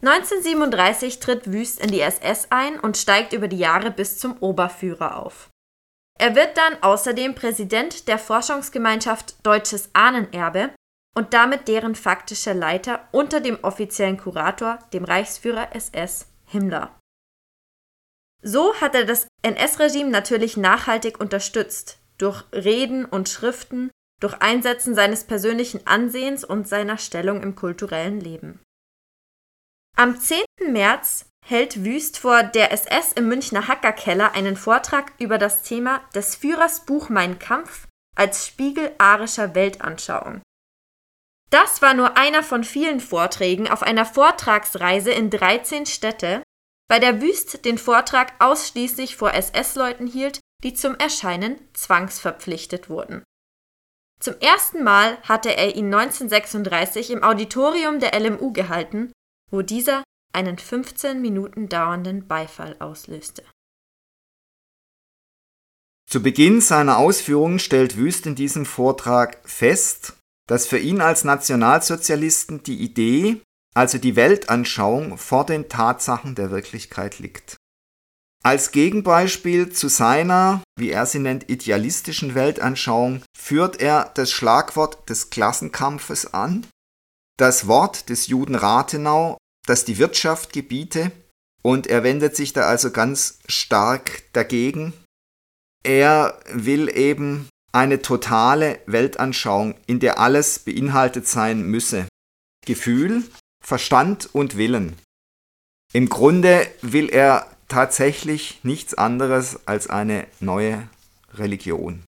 1937 0.05 1.19
tritt 1.19 1.53
Wüst 1.53 1.79
in 1.79 1.89
die 1.89 2.01
SS 2.01 2.47
ein 2.49 2.77
und 2.77 2.97
steigt 2.97 3.31
über 3.31 3.47
die 3.47 3.57
Jahre 3.57 3.89
bis 3.89 4.19
zum 4.19 4.37
Oberführer 4.39 5.17
auf. 5.17 5.49
Er 6.19 6.35
wird 6.35 6.57
dann 6.57 6.83
außerdem 6.83 7.35
Präsident 7.35 8.09
der 8.09 8.19
Forschungsgemeinschaft 8.19 9.35
Deutsches 9.45 9.89
Ahnenerbe 9.93 10.71
und 11.15 11.33
damit 11.33 11.69
deren 11.69 11.95
faktischer 11.95 12.53
Leiter 12.53 13.07
unter 13.13 13.39
dem 13.39 13.63
offiziellen 13.63 14.17
Kurator, 14.17 14.79
dem 14.91 15.05
Reichsführer 15.05 15.73
SS 15.73 16.27
Himmler. 16.45 16.99
So 18.41 18.75
hat 18.81 18.95
er 18.95 19.05
das 19.05 19.27
NS-Regime 19.41 20.09
natürlich 20.09 20.57
nachhaltig 20.57 21.21
unterstützt, 21.21 21.99
durch 22.17 22.43
Reden 22.51 23.05
und 23.05 23.29
Schriften, 23.29 23.89
durch 24.19 24.35
Einsetzen 24.41 24.95
seines 24.95 25.23
persönlichen 25.23 25.87
Ansehens 25.87 26.43
und 26.43 26.67
seiner 26.67 26.97
Stellung 26.97 27.41
im 27.41 27.55
kulturellen 27.55 28.19
Leben. 28.19 28.59
Am 29.95 30.19
10. 30.19 30.43
März 30.69 31.29
hält 31.45 31.85
Wüst 31.85 32.17
vor 32.17 32.41
der 32.41 32.71
SS 32.71 33.13
im 33.13 33.27
Münchner 33.27 33.67
Hackerkeller 33.67 34.33
einen 34.33 34.57
Vortrag 34.57 35.13
über 35.19 35.37
das 35.37 35.61
Thema 35.61 36.01
des 36.15 36.35
Führers 36.35 36.85
Buch 36.85 37.09
Mein 37.09 37.37
Kampf 37.37 37.87
als 38.15 38.47
Spiegel 38.47 38.91
arischer 38.97 39.53
Weltanschauung. 39.53 40.41
Das 41.51 41.83
war 41.83 41.93
nur 41.93 42.17
einer 42.17 42.41
von 42.41 42.63
vielen 42.63 42.99
Vorträgen 42.99 43.69
auf 43.69 43.83
einer 43.83 44.05
Vortragsreise 44.05 45.11
in 45.11 45.29
13 45.29 45.85
Städte, 45.85 46.41
bei 46.89 46.97
der 46.97 47.21
Wüst 47.21 47.63
den 47.63 47.77
Vortrag 47.77 48.33
ausschließlich 48.39 49.15
vor 49.15 49.35
SS-Leuten 49.35 50.07
hielt, 50.07 50.39
die 50.63 50.73
zum 50.73 50.95
Erscheinen 50.95 51.59
zwangsverpflichtet 51.73 52.89
wurden. 52.89 53.23
Zum 54.19 54.39
ersten 54.39 54.83
Mal 54.83 55.21
hatte 55.21 55.55
er 55.55 55.75
ihn 55.75 55.93
1936 55.93 57.11
im 57.11 57.23
Auditorium 57.23 57.99
der 57.99 58.19
LMU 58.19 58.53
gehalten, 58.53 59.12
wo 59.53 59.61
dieser 59.61 60.03
einen 60.33 60.57
15 60.57 61.21
Minuten 61.21 61.69
dauernden 61.69 62.27
Beifall 62.27 62.75
auslöste. 62.79 63.43
Zu 66.09 66.23
Beginn 66.23 66.59
seiner 66.59 66.97
Ausführungen 66.97 67.59
stellt 67.59 67.95
Wüst 67.95 68.25
in 68.25 68.33
diesem 68.33 68.65
Vortrag 68.65 69.47
fest, 69.47 70.17
dass 70.47 70.65
für 70.65 70.79
ihn 70.79 71.01
als 71.01 71.23
Nationalsozialisten 71.23 72.63
die 72.63 72.81
Idee, 72.81 73.41
also 73.75 73.99
die 73.99 74.15
Weltanschauung, 74.15 75.17
vor 75.17 75.45
den 75.45 75.69
Tatsachen 75.69 76.33
der 76.33 76.49
Wirklichkeit 76.49 77.19
liegt. 77.19 77.55
Als 78.43 78.71
Gegenbeispiel 78.71 79.71
zu 79.71 79.87
seiner, 79.87 80.63
wie 80.77 80.89
er 80.89 81.05
sie 81.05 81.19
nennt, 81.19 81.49
idealistischen 81.49 82.35
Weltanschauung 82.35 83.21
führt 83.37 83.79
er 83.79 84.11
das 84.15 84.31
Schlagwort 84.31 85.09
des 85.09 85.29
Klassenkampfes 85.29 86.33
an, 86.33 86.65
das 87.37 87.67
Wort 87.67 88.09
des 88.09 88.27
Juden 88.27 88.55
Rathenau, 88.55 89.37
das 89.65 89.85
die 89.85 89.97
Wirtschaft 89.97 90.53
gebiete, 90.53 91.11
und 91.61 91.87
er 91.87 92.03
wendet 92.03 92.35
sich 92.35 92.51
da 92.53 92.63
also 92.63 92.91
ganz 92.91 93.39
stark 93.47 94.23
dagegen. 94.33 94.93
Er 95.83 96.39
will 96.51 96.89
eben 96.89 97.47
eine 97.71 98.01
totale 98.01 98.79
Weltanschauung, 98.85 99.75
in 99.87 99.99
der 99.99 100.19
alles 100.19 100.59
beinhaltet 100.59 101.27
sein 101.27 101.63
müsse. 101.63 102.07
Gefühl, 102.65 103.23
Verstand 103.63 104.29
und 104.33 104.57
Willen. 104.57 104.95
Im 105.93 106.09
Grunde 106.09 106.67
will 106.81 107.09
er 107.09 107.47
tatsächlich 107.67 108.59
nichts 108.63 108.93
anderes 108.93 109.65
als 109.65 109.87
eine 109.87 110.27
neue 110.39 110.87
Religion. 111.33 112.03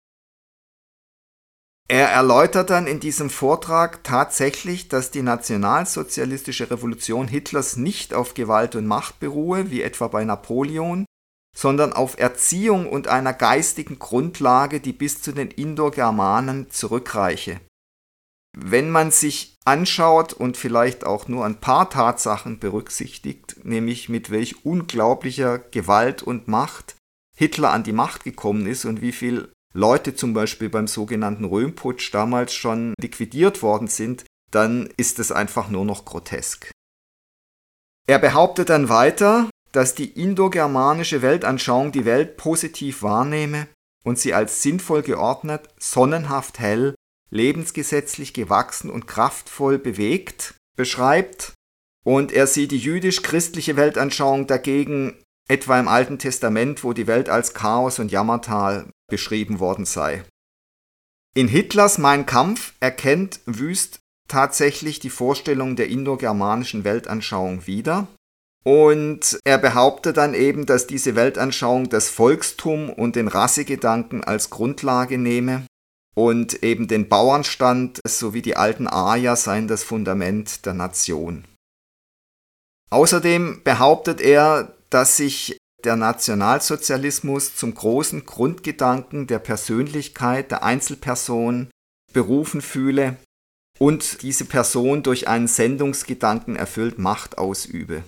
Er 1.92 2.08
erläutert 2.08 2.70
dann 2.70 2.88
in 2.88 3.02
diesem 3.02 3.30
Vortrag 3.30 4.02
tatsächlich, 4.06 4.88
dass 4.88 5.12
die 5.12 5.24
nationalsozialistische 5.24 6.72
Revolution 6.72 7.28
Hitlers 7.28 7.76
nicht 7.76 8.14
auf 8.14 8.34
Gewalt 8.34 8.78
und 8.78 8.88
Macht 8.88 9.20
beruhe, 9.20 9.72
wie 9.72 9.82
etwa 9.82 10.08
bei 10.08 10.24
Napoleon, 10.24 11.04
sondern 11.54 11.92
auf 11.92 12.18
Erziehung 12.18 12.88
und 12.88 13.10
einer 13.10 13.34
geistigen 13.34 14.00
Grundlage, 14.00 14.80
die 14.80 14.94
bis 14.94 15.22
zu 15.22 15.34
den 15.34 15.52
Indogermanen 15.52 16.70
zurückreiche. 16.70 17.60
Wenn 18.58 18.90
man 18.90 19.12
sich 19.12 19.58
anschaut 19.66 20.32
und 20.32 20.56
vielleicht 20.56 21.06
auch 21.06 21.28
nur 21.28 21.44
ein 21.44 21.60
paar 21.60 21.90
Tatsachen 21.90 22.60
berücksichtigt, 22.60 23.66
nämlich 23.66 24.08
mit 24.08 24.32
welch 24.32 24.66
unglaublicher 24.66 25.60
Gewalt 25.60 26.24
und 26.24 26.48
Macht 26.48 26.96
Hitler 27.36 27.72
an 27.72 27.84
die 27.84 27.92
Macht 27.92 28.24
gekommen 28.24 28.66
ist 28.66 28.86
und 28.86 29.02
wie 29.02 29.12
viele 29.12 29.50
Leute 29.74 30.16
zum 30.16 30.34
Beispiel 30.34 30.70
beim 30.70 30.88
sogenannten 30.88 31.46
Röhmputsch 31.46 32.14
damals 32.14 32.54
schon 32.54 32.94
liquidiert 33.00 33.62
worden 33.62 33.88
sind, 33.88 34.26
dann 34.52 34.90
ist 34.98 35.20
es 35.20 35.32
einfach 35.32 35.70
nur 35.70 35.86
noch 35.86 36.06
grotesk. 36.06 36.72
Er 38.08 38.20
behauptet 38.20 38.70
dann 38.70 38.90
weiter, 38.90 39.50
dass 39.72 39.96
die 39.96 40.10
indogermanische 40.10 41.22
Weltanschauung 41.22 41.92
die 41.94 42.04
Welt 42.04 42.36
positiv 42.36 43.04
wahrnehme 43.04 43.68
und 44.04 44.20
sie 44.20 44.34
als 44.34 44.62
sinnvoll 44.62 45.02
geordnet, 45.02 45.70
sonnenhaft 45.80 46.60
hell, 46.60 46.96
lebensgesetzlich 47.30 48.34
gewachsen 48.34 48.90
und 48.90 49.08
kraftvoll 49.08 49.80
bewegt 49.80 50.56
beschreibt, 50.76 51.54
und 52.04 52.32
er 52.32 52.48
sieht 52.48 52.72
die 52.72 52.80
jüdisch-christliche 52.80 53.76
Weltanschauung 53.76 54.48
dagegen 54.48 55.22
etwa 55.48 55.80
im 55.80 55.88
Alten 55.88 56.18
Testament, 56.18 56.84
wo 56.84 56.94
die 56.94 57.08
Welt 57.08 57.30
als 57.30 57.54
Chaos 57.54 58.00
und 58.00 58.12
Jammertal 58.12 58.91
beschrieben 59.12 59.60
worden 59.60 59.86
sei. 59.86 60.24
In 61.36 61.48
Hitlers 61.48 62.00
Mein 62.00 62.26
Kampf 62.26 62.74
erkennt 62.80 63.42
Wüst 63.46 64.00
tatsächlich 64.28 65.00
die 65.00 65.12
Vorstellung 65.12 65.76
der 65.76 65.90
indogermanischen 65.90 66.84
Weltanschauung 66.84 67.68
wieder 67.68 68.08
und 68.64 69.40
er 69.44 69.58
behauptet 69.58 70.18
dann 70.18 70.34
eben, 70.34 70.66
dass 70.66 70.88
diese 70.88 71.16
Weltanschauung 71.16 71.90
das 71.90 72.10
Volkstum 72.10 72.90
und 72.90 73.16
den 73.16 73.28
Rassegedanken 73.28 74.24
als 74.24 74.50
Grundlage 74.50 75.18
nehme 75.18 75.66
und 76.16 76.64
eben 76.64 76.88
den 76.88 77.10
Bauernstand 77.10 78.02
sowie 78.06 78.42
die 78.42 78.58
alten 78.58 78.88
Arier 78.88 79.36
seien 79.36 79.68
das 79.68 79.84
Fundament 79.84 80.66
der 80.66 80.74
Nation. 80.74 81.46
Außerdem 82.90 83.62
behauptet 83.64 84.22
er, 84.22 84.76
dass 84.90 85.18
sich 85.18 85.58
der 85.86 85.96
Nationalsozialismus 85.96 87.56
zum 87.56 87.74
großen 87.74 88.26
Grundgedanken 88.26 89.28
der 89.28 89.40
Persönlichkeit 89.40 90.52
der 90.52 90.64
Einzelperson 90.64 91.70
berufen 92.14 92.62
fühle 92.62 93.18
und 93.80 94.22
diese 94.22 94.46
Person 94.46 95.04
durch 95.04 95.28
einen 95.28 95.48
Sendungsgedanken 95.48 96.56
erfüllt 96.56 97.00
Macht 97.00 97.38
ausübe. 97.38 98.04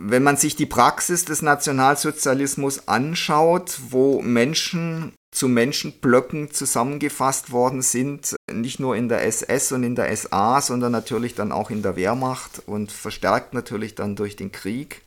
Wenn 0.00 0.22
man 0.22 0.36
sich 0.36 0.54
die 0.54 0.66
Praxis 0.66 1.24
des 1.24 1.42
Nationalsozialismus 1.42 2.86
anschaut, 2.86 3.80
wo 3.90 4.22
Menschen 4.22 5.12
zu 5.34 5.48
Menschenblöcken 5.48 6.52
zusammengefasst 6.52 7.50
worden 7.50 7.82
sind, 7.82 8.36
nicht 8.50 8.80
nur 8.80 8.96
in 8.96 9.08
der 9.08 9.24
SS 9.24 9.72
und 9.72 9.82
in 9.82 9.94
der 9.94 10.16
SA, 10.16 10.60
sondern 10.60 10.92
natürlich 10.92 11.34
dann 11.34 11.52
auch 11.52 11.70
in 11.70 11.82
der 11.82 11.96
Wehrmacht 11.96 12.62
und 12.66 12.92
verstärkt 12.92 13.54
natürlich 13.54 13.94
dann 13.94 14.16
durch 14.16 14.36
den 14.36 14.52
Krieg, 14.52 15.04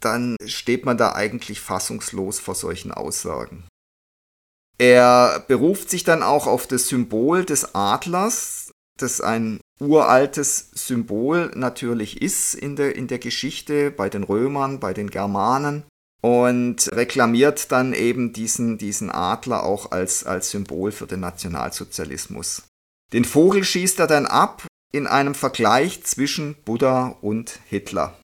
dann 0.00 0.36
steht 0.46 0.84
man 0.84 0.96
da 0.96 1.12
eigentlich 1.12 1.60
fassungslos 1.60 2.38
vor 2.38 2.54
solchen 2.54 2.92
Aussagen. 2.92 3.66
Er 4.78 5.44
beruft 5.48 5.90
sich 5.90 6.04
dann 6.04 6.22
auch 6.22 6.46
auf 6.46 6.66
das 6.66 6.88
Symbol 6.88 7.44
des 7.44 7.74
Adlers, 7.74 8.70
das 8.96 9.20
ein 9.20 9.60
uraltes 9.80 10.70
Symbol 10.74 11.50
natürlich 11.54 12.22
ist 12.22 12.54
in 12.54 12.76
der, 12.76 12.96
in 12.96 13.08
der 13.08 13.18
Geschichte 13.18 13.90
bei 13.90 14.08
den 14.08 14.24
Römern, 14.24 14.80
bei 14.80 14.92
den 14.92 15.10
Germanen 15.10 15.84
und 16.20 16.90
reklamiert 16.92 17.70
dann 17.70 17.92
eben 17.92 18.32
diesen, 18.32 18.78
diesen 18.78 19.10
Adler 19.10 19.64
auch 19.64 19.92
als, 19.92 20.24
als 20.24 20.50
Symbol 20.50 20.90
für 20.92 21.06
den 21.06 21.20
Nationalsozialismus. 21.20 22.64
Den 23.12 23.24
Vogel 23.24 23.64
schießt 23.64 24.00
er 24.00 24.06
dann 24.06 24.26
ab 24.26 24.66
in 24.92 25.06
einem 25.06 25.34
Vergleich 25.34 26.04
zwischen 26.04 26.56
Buddha 26.64 27.16
und 27.20 27.60
Hitler. 27.66 28.18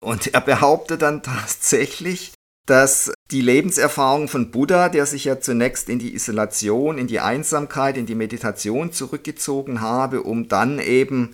Und 0.00 0.34
er 0.34 0.40
behauptet 0.40 1.02
dann 1.02 1.22
tatsächlich, 1.22 2.32
dass 2.66 3.12
die 3.30 3.40
Lebenserfahrung 3.40 4.28
von 4.28 4.50
Buddha, 4.50 4.88
der 4.88 5.06
sich 5.06 5.24
ja 5.24 5.40
zunächst 5.40 5.88
in 5.88 5.98
die 5.98 6.14
Isolation, 6.14 6.98
in 6.98 7.06
die 7.06 7.20
Einsamkeit, 7.20 7.96
in 7.96 8.06
die 8.06 8.14
Meditation 8.14 8.92
zurückgezogen 8.92 9.80
habe, 9.80 10.22
um 10.22 10.48
dann 10.48 10.78
eben 10.78 11.32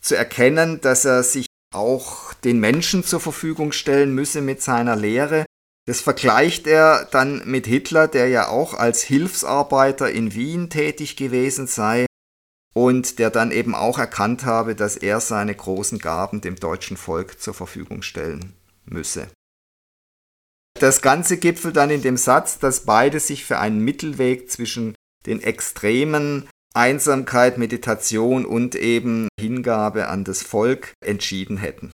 zu 0.00 0.16
erkennen, 0.16 0.80
dass 0.80 1.04
er 1.04 1.22
sich 1.24 1.46
auch 1.74 2.32
den 2.34 2.60
Menschen 2.60 3.04
zur 3.04 3.20
Verfügung 3.20 3.72
stellen 3.72 4.14
müsse 4.14 4.40
mit 4.40 4.62
seiner 4.62 4.96
Lehre. 4.96 5.44
Das 5.86 6.00
vergleicht 6.00 6.66
er 6.66 7.06
dann 7.10 7.42
mit 7.46 7.66
Hitler, 7.66 8.06
der 8.06 8.28
ja 8.28 8.48
auch 8.48 8.74
als 8.74 9.02
Hilfsarbeiter 9.02 10.10
in 10.10 10.34
Wien 10.34 10.70
tätig 10.70 11.16
gewesen 11.16 11.66
sei 11.66 12.06
und 12.80 13.18
der 13.18 13.28
dann 13.28 13.50
eben 13.50 13.74
auch 13.74 13.98
erkannt 13.98 14.46
habe, 14.46 14.74
dass 14.74 14.96
er 14.96 15.20
seine 15.20 15.54
großen 15.54 15.98
Gaben 15.98 16.40
dem 16.40 16.56
deutschen 16.56 16.96
Volk 16.96 17.38
zur 17.38 17.52
Verfügung 17.52 18.00
stellen 18.00 18.54
müsse. 18.86 19.28
Das 20.80 21.02
Ganze 21.02 21.36
gipfelt 21.36 21.76
dann 21.76 21.90
in 21.90 22.00
dem 22.00 22.16
Satz, 22.16 22.58
dass 22.58 22.86
beide 22.86 23.20
sich 23.20 23.44
für 23.44 23.58
einen 23.58 23.80
Mittelweg 23.80 24.50
zwischen 24.50 24.94
den 25.26 25.42
Extremen 25.42 26.48
Einsamkeit, 26.72 27.58
Meditation 27.58 28.46
und 28.46 28.74
eben 28.76 29.28
Hingabe 29.38 30.08
an 30.08 30.24
das 30.24 30.42
Volk 30.42 30.94
entschieden 31.04 31.58
hätten. 31.58 31.90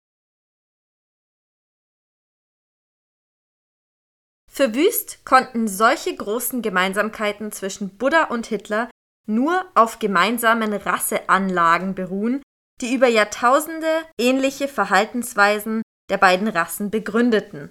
Für 4.51 4.75
Wüst 4.75 5.27
konnten 5.27 5.69
solche 5.69 6.17
großen 6.17 6.63
Gemeinsamkeiten 6.63 7.53
zwischen 7.53 7.99
Buddha 7.99 8.25
und 8.25 8.47
Hitler 8.47 8.89
nur 9.31 9.65
auf 9.75 9.99
gemeinsamen 9.99 10.73
Rasseanlagen 10.75 11.95
beruhen, 11.95 12.43
die 12.81 12.95
über 12.95 13.07
Jahrtausende 13.07 14.05
ähnliche 14.19 14.69
Verhaltensweisen 14.69 15.83
der 16.11 16.19
beiden 16.19 16.49
Rassen 16.49 16.91
begründeten. 16.91 17.71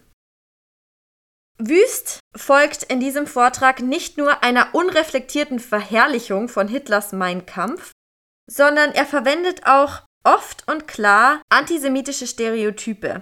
Wüst 1.58 2.20
folgt 2.38 2.84
in 2.84 3.02
diesem 3.02 3.28
Vortrag 3.28 3.82
nicht 3.82 4.18
nur 4.18 4.44
einer 4.44 4.74
unreflektierten 4.74 5.60
Verherrlichung 5.60 6.48
von 6.48 6.70
Hitlers 6.70 7.12
Mein 7.12 7.46
Kampf, 7.46 7.92
sondern 8.50 8.92
er 8.92 9.06
verwendet 9.06 9.66
auch 9.66 10.04
oft 10.24 10.68
und 10.68 10.88
klar 10.88 11.42
antisemitische 11.50 12.28
Stereotype. 12.28 13.22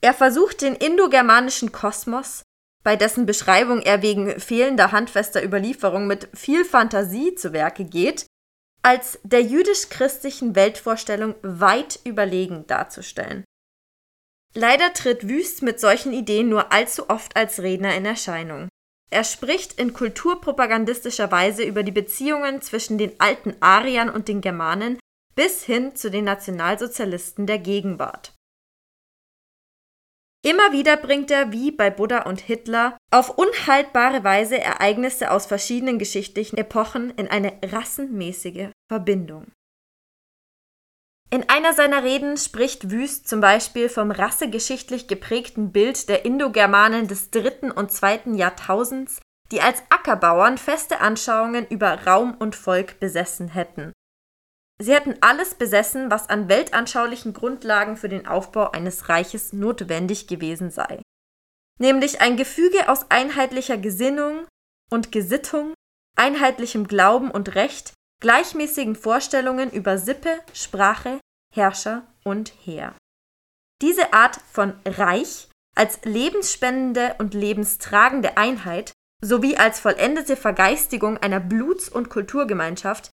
Er 0.00 0.14
versucht 0.14 0.62
den 0.62 0.74
indogermanischen 0.74 1.72
Kosmos, 1.72 2.42
bei 2.82 2.96
dessen 2.96 3.26
Beschreibung 3.26 3.82
er 3.82 4.02
wegen 4.02 4.40
fehlender 4.40 4.92
handfester 4.92 5.44
Überlieferung 5.44 6.06
mit 6.06 6.28
viel 6.34 6.64
Fantasie 6.64 7.34
zu 7.34 7.52
Werke 7.52 7.84
geht, 7.84 8.26
als 8.82 9.18
der 9.22 9.42
jüdisch-christlichen 9.42 10.54
Weltvorstellung 10.54 11.34
weit 11.42 12.00
überlegen 12.04 12.66
darzustellen. 12.66 13.44
Leider 14.54 14.92
tritt 14.94 15.28
Wüst 15.28 15.62
mit 15.62 15.78
solchen 15.78 16.12
Ideen 16.12 16.48
nur 16.48 16.72
allzu 16.72 17.08
oft 17.08 17.36
als 17.36 17.60
Redner 17.60 17.94
in 17.94 18.06
Erscheinung. 18.06 18.68
Er 19.10 19.24
spricht 19.24 19.78
in 19.78 19.92
kulturpropagandistischer 19.92 21.30
Weise 21.30 21.62
über 21.62 21.82
die 21.82 21.92
Beziehungen 21.92 22.62
zwischen 22.62 22.96
den 22.96 23.18
alten 23.20 23.54
Ariern 23.60 24.08
und 24.08 24.28
den 24.28 24.40
Germanen 24.40 24.98
bis 25.34 25.64
hin 25.64 25.94
zu 25.94 26.10
den 26.10 26.24
Nationalsozialisten 26.24 27.46
der 27.46 27.58
Gegenwart. 27.58 28.32
Immer 30.42 30.72
wieder 30.72 30.96
bringt 30.96 31.30
er, 31.30 31.52
wie 31.52 31.70
bei 31.70 31.90
Buddha 31.90 32.22
und 32.22 32.40
Hitler, 32.40 32.96
auf 33.10 33.36
unhaltbare 33.36 34.24
Weise 34.24 34.58
Ereignisse 34.58 35.30
aus 35.30 35.44
verschiedenen 35.44 35.98
geschichtlichen 35.98 36.56
Epochen 36.56 37.10
in 37.10 37.28
eine 37.28 37.58
rassenmäßige 37.62 38.68
Verbindung. 38.88 39.52
In 41.32 41.48
einer 41.48 41.74
seiner 41.74 42.02
Reden 42.02 42.38
spricht 42.38 42.90
Wüst 42.90 43.28
zum 43.28 43.40
Beispiel 43.40 43.88
vom 43.88 44.10
rassegeschichtlich 44.10 45.06
geprägten 45.08 45.72
Bild 45.72 46.08
der 46.08 46.24
Indogermanen 46.24 47.06
des 47.06 47.30
dritten 47.30 47.70
und 47.70 47.92
zweiten 47.92 48.34
Jahrtausends, 48.34 49.20
die 49.52 49.60
als 49.60 49.82
Ackerbauern 49.90 50.58
feste 50.58 51.00
Anschauungen 51.00 51.66
über 51.68 52.06
Raum 52.06 52.34
und 52.34 52.56
Volk 52.56 52.98
besessen 52.98 53.48
hätten. 53.48 53.92
Sie 54.82 54.94
hätten 54.94 55.16
alles 55.20 55.54
besessen, 55.54 56.10
was 56.10 56.30
an 56.30 56.48
weltanschaulichen 56.48 57.34
Grundlagen 57.34 57.98
für 57.98 58.08
den 58.08 58.26
Aufbau 58.26 58.70
eines 58.70 59.10
Reiches 59.10 59.52
notwendig 59.52 60.26
gewesen 60.26 60.70
sei. 60.70 61.02
Nämlich 61.78 62.22
ein 62.22 62.38
Gefüge 62.38 62.88
aus 62.88 63.10
einheitlicher 63.10 63.76
Gesinnung 63.76 64.46
und 64.90 65.12
Gesittung, 65.12 65.74
einheitlichem 66.16 66.86
Glauben 66.86 67.30
und 67.30 67.54
Recht, 67.54 67.92
gleichmäßigen 68.22 68.96
Vorstellungen 68.96 69.70
über 69.70 69.98
Sippe, 69.98 70.40
Sprache, 70.54 71.20
Herrscher 71.54 72.06
und 72.24 72.52
Heer. 72.64 72.94
Diese 73.82 74.14
Art 74.14 74.40
von 74.50 74.74
Reich 74.86 75.48
als 75.76 76.00
lebensspendende 76.04 77.16
und 77.18 77.34
lebenstragende 77.34 78.38
Einheit 78.38 78.92
sowie 79.22 79.56
als 79.56 79.78
vollendete 79.78 80.36
Vergeistigung 80.36 81.18
einer 81.18 81.40
Bluts- 81.40 81.90
und 81.90 82.08
Kulturgemeinschaft 82.08 83.10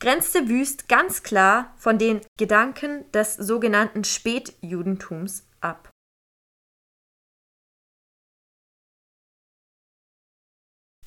grenzte 0.00 0.48
Wüst 0.48 0.88
ganz 0.88 1.22
klar 1.22 1.74
von 1.78 1.98
den 1.98 2.20
Gedanken 2.38 3.10
des 3.12 3.34
sogenannten 3.34 4.04
Spätjudentums 4.04 5.46
ab. 5.60 5.90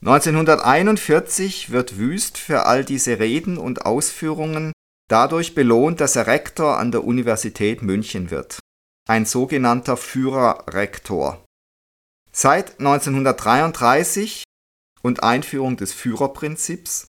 (1941) 0.01 1.71
wird 1.71 1.97
Wüst 1.97 2.37
für 2.37 2.65
all 2.65 2.85
diese 2.85 3.19
Reden 3.19 3.57
und 3.57 3.85
Ausführungen 3.85 4.71
dadurch 5.09 5.55
belohnt, 5.55 5.99
dass 5.99 6.15
er 6.15 6.27
Rektor 6.27 6.77
an 6.77 6.91
der 6.91 7.03
Universität 7.03 7.81
München 7.81 8.31
wird, 8.31 8.59
ein 9.09 9.25
sogenannter 9.25 9.97
Führerrektor. 9.97 11.43
Seit 12.31 12.79
1933 12.79 14.43
und 15.01 15.21
Einführung 15.21 15.75
des 15.75 15.91
Führerprinzips 15.91 17.08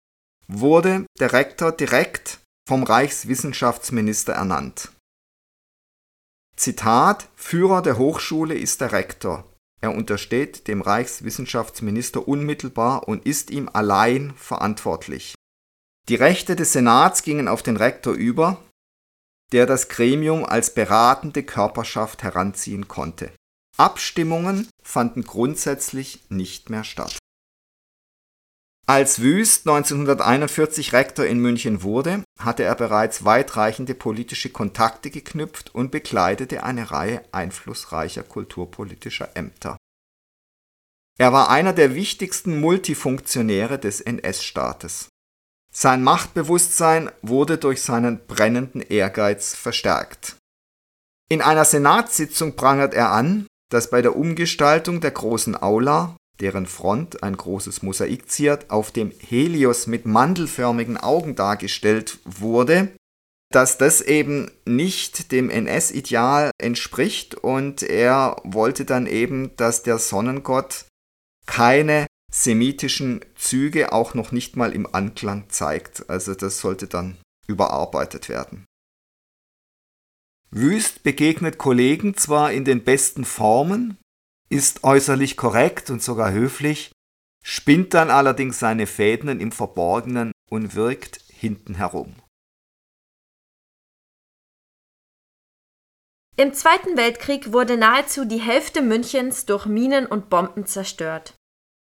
wurde 0.61 1.07
der 1.19 1.33
Rektor 1.33 1.73
direkt 1.73 2.38
vom 2.69 2.83
Reichswissenschaftsminister 2.83 4.33
ernannt. 4.35 4.93
Zitat 6.57 7.29
Führer 7.35 7.83
der 7.83 7.99
Hochschule 7.99 8.55
ist 8.55 8.81
der 8.81 8.93
Rektor 8.93 9.45
er 9.83 9.95
untersteht 9.95 10.69
dem 10.69 10.81
Reichswissenschaftsminister 10.81 12.27
unmittelbar 12.27 13.09
und 13.09 13.27
ist 13.27 13.51
ihm 13.51 13.69
allein 13.71 14.33
verantwortlich. 14.37 15.35
Die 16.09 16.15
Rechte 16.15 16.55
des 16.57 16.73
Senats 16.73 17.25
gingen 17.25 17.49
auf 17.49 17.65
den 17.65 17.77
Rektor 17.77 18.15
über, 18.15 18.62
der 19.51 19.67
das 19.67 19.88
Gremium 19.88 20.45
als 20.45 20.73
beratende 20.73 21.43
Körperschaft 21.43 22.23
heranziehen 22.23 22.87
konnte. 22.87 23.33
Abstimmungen 23.77 24.69
fanden 24.83 25.25
grundsätzlich 25.25 26.25
nicht 26.29 26.71
mehr 26.71 26.85
statt. 26.85 27.19
Als 28.87 29.21
Wüst 29.21 29.68
1941 29.68 30.92
Rektor 30.92 31.25
in 31.25 31.38
München 31.38 31.83
wurde, 31.83 32.25
hatte 32.38 32.64
er 32.64 32.75
bereits 32.75 33.25
weitreichende 33.25 33.95
politische 33.95 34.51
Kontakte 34.51 35.11
geknüpft 35.11 35.75
und 35.75 35.92
bekleidete 35.92 36.64
eine 36.64 36.90
Reihe 36.90 37.23
einflussreicher 37.31 38.25
kulturpolitischer 38.25 39.37
Ämter. 39.37 39.77
Er 41.18 41.33
war 41.33 41.51
einer 41.51 41.73
der 41.73 41.95
wichtigsten 41.95 42.59
Multifunktionäre 42.59 43.79
des 43.79 44.01
NS-Staates. 44.01 45.09
Sein 45.73 46.03
Machtbewusstsein 46.03 47.11
wurde 47.23 47.59
durch 47.59 47.83
seinen 47.83 48.27
brennenden 48.27 48.81
Ehrgeiz 48.81 49.55
verstärkt. 49.55 50.37
In 51.31 51.40
einer 51.40 51.64
Senatssitzung 51.64 52.57
prangert 52.57 52.95
er 52.95 53.11
an, 53.12 53.47
dass 53.71 53.88
bei 53.88 54.03
der 54.03 54.16
Umgestaltung 54.16 55.01
der 55.01 55.12
großen 55.12 55.61
Aula 55.62 56.16
deren 56.42 56.66
Front 56.66 57.22
ein 57.22 57.37
großes 57.37 57.83
Mosaik 57.83 58.28
ziert, 58.28 58.70
auf 58.70 58.90
dem 58.90 59.12
Helios 59.12 59.87
mit 59.87 60.05
mandelförmigen 60.05 60.96
Augen 60.98 61.37
dargestellt 61.37 62.18
wurde, 62.24 62.88
dass 63.52 63.78
das 63.78 64.00
eben 64.00 64.50
nicht 64.66 65.31
dem 65.31 65.50
NS-Ideal 65.50 66.50
entspricht 66.59 67.37
und 67.37 67.83
er 67.83 68.37
wollte 68.44 68.85
dann 68.85 69.07
eben, 69.07 69.55
dass 69.57 69.83
der 69.85 69.98
Sonnengott 69.98 70.87
keine 71.46 72.07
semitischen 72.33 73.20
Züge 73.37 73.92
auch 73.92 74.14
noch 74.14 74.33
nicht 74.33 74.57
mal 74.57 74.72
im 74.72 74.92
Anklang 74.92 75.44
zeigt. 75.48 76.09
Also 76.11 76.35
das 76.35 76.59
sollte 76.59 76.88
dann 76.88 77.18
überarbeitet 77.46 78.28
werden. 78.28 78.64
Wüst 80.50 81.02
begegnet 81.02 81.59
Kollegen 81.59 82.16
zwar 82.16 82.52
in 82.52 82.64
den 82.64 82.85
besten 82.85 83.24
Formen, 83.24 83.98
ist 84.53 84.85
äußerlich 84.85 85.37
korrekt 85.37 85.88
und 85.88 86.03
sogar 86.03 86.31
höflich, 86.31 86.93
spinnt 87.43 87.95
dann 87.95 88.11
allerdings 88.11 88.59
seine 88.59 88.87
Fäden 88.87 89.41
im 89.41 89.51
Verborgenen 89.51 90.33
und 90.51 90.75
wirkt 90.75 91.21
hinten 91.29 91.75
herum. 91.75 92.15
Im 96.37 96.55
Zweiten 96.55 96.97
Weltkrieg 96.97 97.53
wurde 97.53 97.77
nahezu 97.77 98.25
die 98.25 98.41
Hälfte 98.41 98.83
Münchens 98.83 99.47
durch 99.47 99.67
Minen 99.67 100.07
und 100.07 100.29
Bomben 100.29 100.67
zerstört. 100.67 101.35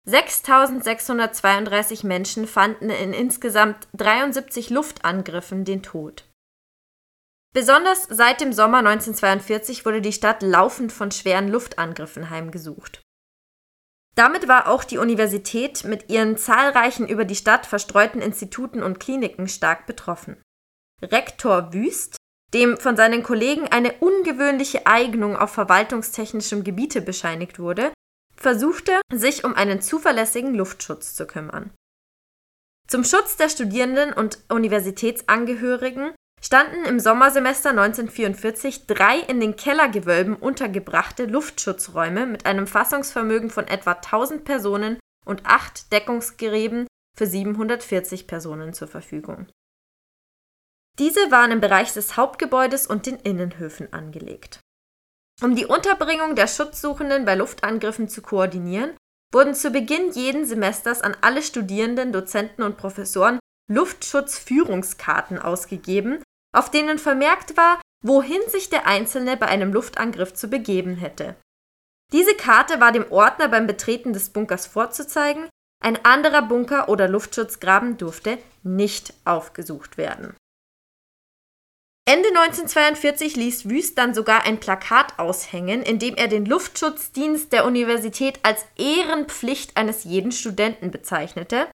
6632 0.05 2.03
Menschen 2.03 2.47
fanden 2.47 2.89
in 2.89 3.13
insgesamt 3.13 3.87
73 3.93 4.69
Luftangriffen 4.69 5.65
den 5.65 5.83
Tod. 5.83 6.28
Besonders 7.51 8.07
seit 8.09 8.41
dem 8.41 8.53
Sommer 8.53 8.79
1942 8.79 9.85
wurde 9.85 10.01
die 10.01 10.13
Stadt 10.13 10.43
laufend 10.43 10.91
von 10.91 11.11
schweren 11.11 11.47
Luftangriffen 11.47 12.29
heimgesucht. 12.29 13.01
Damit 14.15 14.47
war 14.47 14.67
auch 14.67 14.83
die 14.83 14.97
Universität 14.97 15.83
mit 15.83 16.09
ihren 16.09 16.37
zahlreichen 16.37 17.07
über 17.07 17.25
die 17.25 17.35
Stadt 17.35 17.65
verstreuten 17.65 18.21
Instituten 18.21 18.83
und 18.83 18.99
Kliniken 18.99 19.47
stark 19.47 19.87
betroffen. 19.87 20.41
Rektor 21.01 21.73
Wüst, 21.73 22.17
dem 22.53 22.77
von 22.77 22.97
seinen 22.97 23.23
Kollegen 23.23 23.67
eine 23.67 23.93
ungewöhnliche 23.93 24.85
Eignung 24.85 25.37
auf 25.37 25.51
verwaltungstechnischem 25.51 26.63
Gebiete 26.63 27.01
bescheinigt 27.01 27.59
wurde, 27.59 27.93
versuchte, 28.35 28.99
sich 29.13 29.43
um 29.43 29.53
einen 29.55 29.81
zuverlässigen 29.81 30.53
Luftschutz 30.53 31.15
zu 31.15 31.25
kümmern. 31.25 31.71
Zum 32.87 33.03
Schutz 33.03 33.37
der 33.37 33.49
Studierenden 33.49 34.13
und 34.13 34.39
Universitätsangehörigen 34.49 36.13
standen 36.41 36.85
im 36.85 36.99
Sommersemester 36.99 37.71
1944 37.71 38.87
drei 38.87 39.19
in 39.19 39.39
den 39.39 39.55
Kellergewölben 39.55 40.35
untergebrachte 40.35 41.25
Luftschutzräume 41.25 42.25
mit 42.25 42.45
einem 42.45 42.67
Fassungsvermögen 42.67 43.49
von 43.49 43.67
etwa 43.67 43.93
1000 43.93 44.43
Personen 44.43 44.99
und 45.25 45.45
acht 45.45 45.91
Deckungsgräben 45.91 46.87
für 47.17 47.27
740 47.27 48.27
Personen 48.27 48.73
zur 48.73 48.87
Verfügung. 48.87 49.47
Diese 50.97 51.31
waren 51.31 51.51
im 51.51 51.61
Bereich 51.61 51.93
des 51.93 52.17
Hauptgebäudes 52.17 52.87
und 52.87 53.05
den 53.05 53.17
Innenhöfen 53.17 53.93
angelegt. 53.93 54.59
Um 55.41 55.55
die 55.55 55.65
Unterbringung 55.65 56.35
der 56.35 56.47
Schutzsuchenden 56.47 57.23
bei 57.23 57.35
Luftangriffen 57.35 58.09
zu 58.09 58.21
koordinieren, 58.21 58.97
wurden 59.31 59.53
zu 59.53 59.71
Beginn 59.71 60.11
jeden 60.11 60.45
Semesters 60.45 61.01
an 61.01 61.15
alle 61.21 61.41
Studierenden, 61.41 62.11
Dozenten 62.11 62.63
und 62.63 62.77
Professoren 62.77 63.39
Luftschutzführungskarten 63.69 65.37
ausgegeben, 65.37 66.23
auf 66.55 66.71
denen 66.71 66.97
vermerkt 66.97 67.57
war, 67.57 67.81
wohin 68.03 68.41
sich 68.47 68.69
der 68.69 68.87
Einzelne 68.87 69.37
bei 69.37 69.47
einem 69.47 69.73
Luftangriff 69.73 70.33
zu 70.33 70.49
begeben 70.49 70.95
hätte. 70.95 71.35
Diese 72.11 72.35
Karte 72.35 72.79
war 72.79 72.91
dem 72.91 73.11
Ordner 73.11 73.49
beim 73.49 73.67
Betreten 73.67 74.13
des 74.13 74.31
Bunkers 74.31 74.65
vorzuzeigen, 74.65 75.49
ein 75.81 76.03
anderer 76.03 76.41
Bunker 76.41 76.89
oder 76.89 77.07
Luftschutzgraben 77.07 77.97
durfte 77.97 78.37
nicht 78.63 79.13
aufgesucht 79.25 79.97
werden. 79.97 80.35
Ende 82.05 82.29
1942 82.29 83.35
ließ 83.35 83.69
Wüst 83.69 83.97
dann 83.99 84.15
sogar 84.15 84.43
ein 84.43 84.59
Plakat 84.59 85.19
aushängen, 85.19 85.83
in 85.83 85.99
dem 85.99 86.15
er 86.15 86.27
den 86.27 86.45
Luftschutzdienst 86.45 87.53
der 87.53 87.65
Universität 87.65 88.39
als 88.41 88.65
Ehrenpflicht 88.77 89.77
eines 89.77 90.05
jeden 90.05 90.31
Studenten 90.31 90.89
bezeichnete 90.89 91.67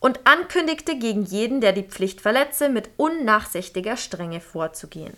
und 0.00 0.26
ankündigte, 0.26 0.98
gegen 0.98 1.24
jeden, 1.24 1.60
der 1.60 1.72
die 1.72 1.82
Pflicht 1.82 2.20
verletze, 2.20 2.68
mit 2.68 2.90
unnachsichtiger 2.96 3.96
Strenge 3.96 4.40
vorzugehen. 4.40 5.16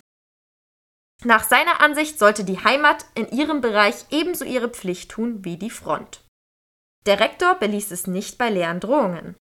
Nach 1.23 1.43
seiner 1.43 1.81
Ansicht 1.81 2.17
sollte 2.17 2.43
die 2.43 2.63
Heimat 2.63 3.05
in 3.13 3.29
ihrem 3.29 3.61
Bereich 3.61 4.05
ebenso 4.09 4.43
ihre 4.43 4.69
Pflicht 4.69 5.11
tun 5.11 5.45
wie 5.45 5.57
die 5.57 5.69
Front. 5.69 6.23
Der 7.05 7.19
Rektor 7.19 7.55
beließ 7.55 7.91
es 7.91 8.07
nicht 8.07 8.37
bei 8.37 8.49
leeren 8.49 8.79
Drohungen. 8.79 9.35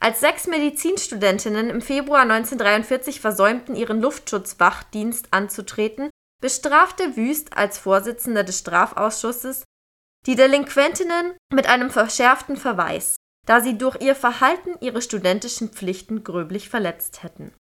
Als 0.00 0.20
sechs 0.20 0.46
Medizinstudentinnen 0.46 1.70
im 1.70 1.80
Februar 1.82 2.22
1943 2.22 3.20
versäumten, 3.20 3.74
ihren 3.74 4.00
Luftschutzwachdienst 4.00 5.32
anzutreten, 5.32 6.08
bestrafte 6.40 7.16
Wüst 7.16 7.56
als 7.56 7.78
Vorsitzender 7.78 8.44
des 8.44 8.60
Strafausschusses 8.60 9.64
die 10.26 10.36
Delinquentinnen 10.36 11.36
mit 11.52 11.68
einem 11.68 11.90
verschärften 11.90 12.56
Verweis, 12.56 13.16
da 13.48 13.62
sie 13.62 13.78
durch 13.78 13.96
ihr 14.02 14.14
Verhalten 14.14 14.74
ihre 14.80 15.00
studentischen 15.00 15.70
Pflichten 15.70 16.22
gröblich 16.22 16.68
verletzt 16.68 17.22
hätten. 17.22 17.54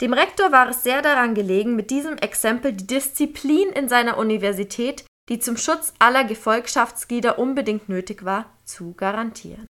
Dem 0.00 0.14
Rektor 0.14 0.52
war 0.52 0.70
es 0.70 0.82
sehr 0.82 1.02
daran 1.02 1.34
gelegen, 1.34 1.76
mit 1.76 1.90
diesem 1.90 2.16
Exempel 2.16 2.72
die 2.72 2.86
Disziplin 2.86 3.68
in 3.70 3.90
seiner 3.90 4.16
Universität, 4.16 5.04
die 5.28 5.38
zum 5.38 5.58
Schutz 5.58 5.92
aller 5.98 6.24
Gefolgschaftsglieder 6.24 7.38
unbedingt 7.38 7.90
nötig 7.90 8.24
war, 8.24 8.56
zu 8.64 8.94
garantieren. 8.94 9.66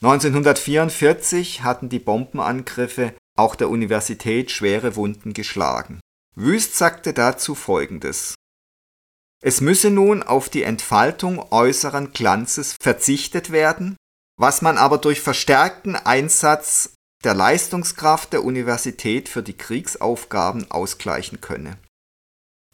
1944 0.00 1.62
hatten 1.62 1.90
die 1.90 1.98
Bombenangriffe 1.98 3.14
auch 3.36 3.54
der 3.54 3.68
Universität 3.68 4.50
schwere 4.50 4.96
Wunden 4.96 5.34
geschlagen. 5.34 6.00
Wüst 6.36 6.76
sagte 6.76 7.12
dazu 7.12 7.54
Folgendes. 7.54 8.34
Es 9.40 9.60
müsse 9.60 9.90
nun 9.90 10.22
auf 10.22 10.48
die 10.48 10.64
Entfaltung 10.64 11.52
äußeren 11.52 12.12
Glanzes 12.12 12.74
verzichtet 12.80 13.50
werden, 13.50 13.96
was 14.36 14.62
man 14.62 14.78
aber 14.78 14.98
durch 14.98 15.20
verstärkten 15.20 15.94
Einsatz 15.94 16.94
der 17.24 17.34
Leistungskraft 17.34 18.32
der 18.32 18.44
Universität 18.44 19.28
für 19.28 19.42
die 19.42 19.56
Kriegsaufgaben 19.56 20.70
ausgleichen 20.70 21.40
könne. 21.40 21.78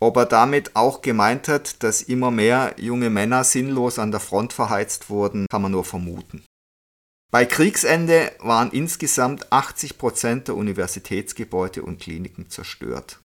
Ob 0.00 0.16
er 0.16 0.26
damit 0.26 0.74
auch 0.74 1.02
gemeint 1.02 1.48
hat, 1.48 1.82
dass 1.82 2.02
immer 2.02 2.30
mehr 2.30 2.74
junge 2.78 3.10
Männer 3.10 3.44
sinnlos 3.44 3.98
an 3.98 4.10
der 4.10 4.20
Front 4.20 4.52
verheizt 4.52 5.08
wurden, 5.08 5.46
kann 5.50 5.62
man 5.62 5.72
nur 5.72 5.84
vermuten. 5.84 6.44
Bei 7.30 7.46
Kriegsende 7.46 8.32
waren 8.40 8.70
insgesamt 8.70 9.52
80 9.52 9.98
Prozent 9.98 10.48
der 10.48 10.56
Universitätsgebäude 10.56 11.82
und 11.82 12.00
Kliniken 12.00 12.50
zerstört. 12.50 13.20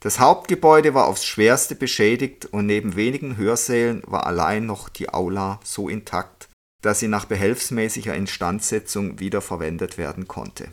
Das 0.00 0.18
Hauptgebäude 0.18 0.94
war 0.94 1.06
aufs 1.06 1.24
schwerste 1.24 1.74
beschädigt 1.74 2.46
und 2.46 2.66
neben 2.66 2.96
wenigen 2.96 3.36
Hörsälen 3.36 4.02
war 4.06 4.26
allein 4.26 4.66
noch 4.66 4.88
die 4.88 5.12
Aula 5.12 5.60
so 5.62 5.88
intakt, 5.88 6.48
dass 6.82 7.00
sie 7.00 7.08
nach 7.08 7.26
behelfsmäßiger 7.26 8.14
Instandsetzung 8.14 9.20
wieder 9.20 9.42
verwendet 9.42 9.98
werden 9.98 10.26
konnte. 10.26 10.68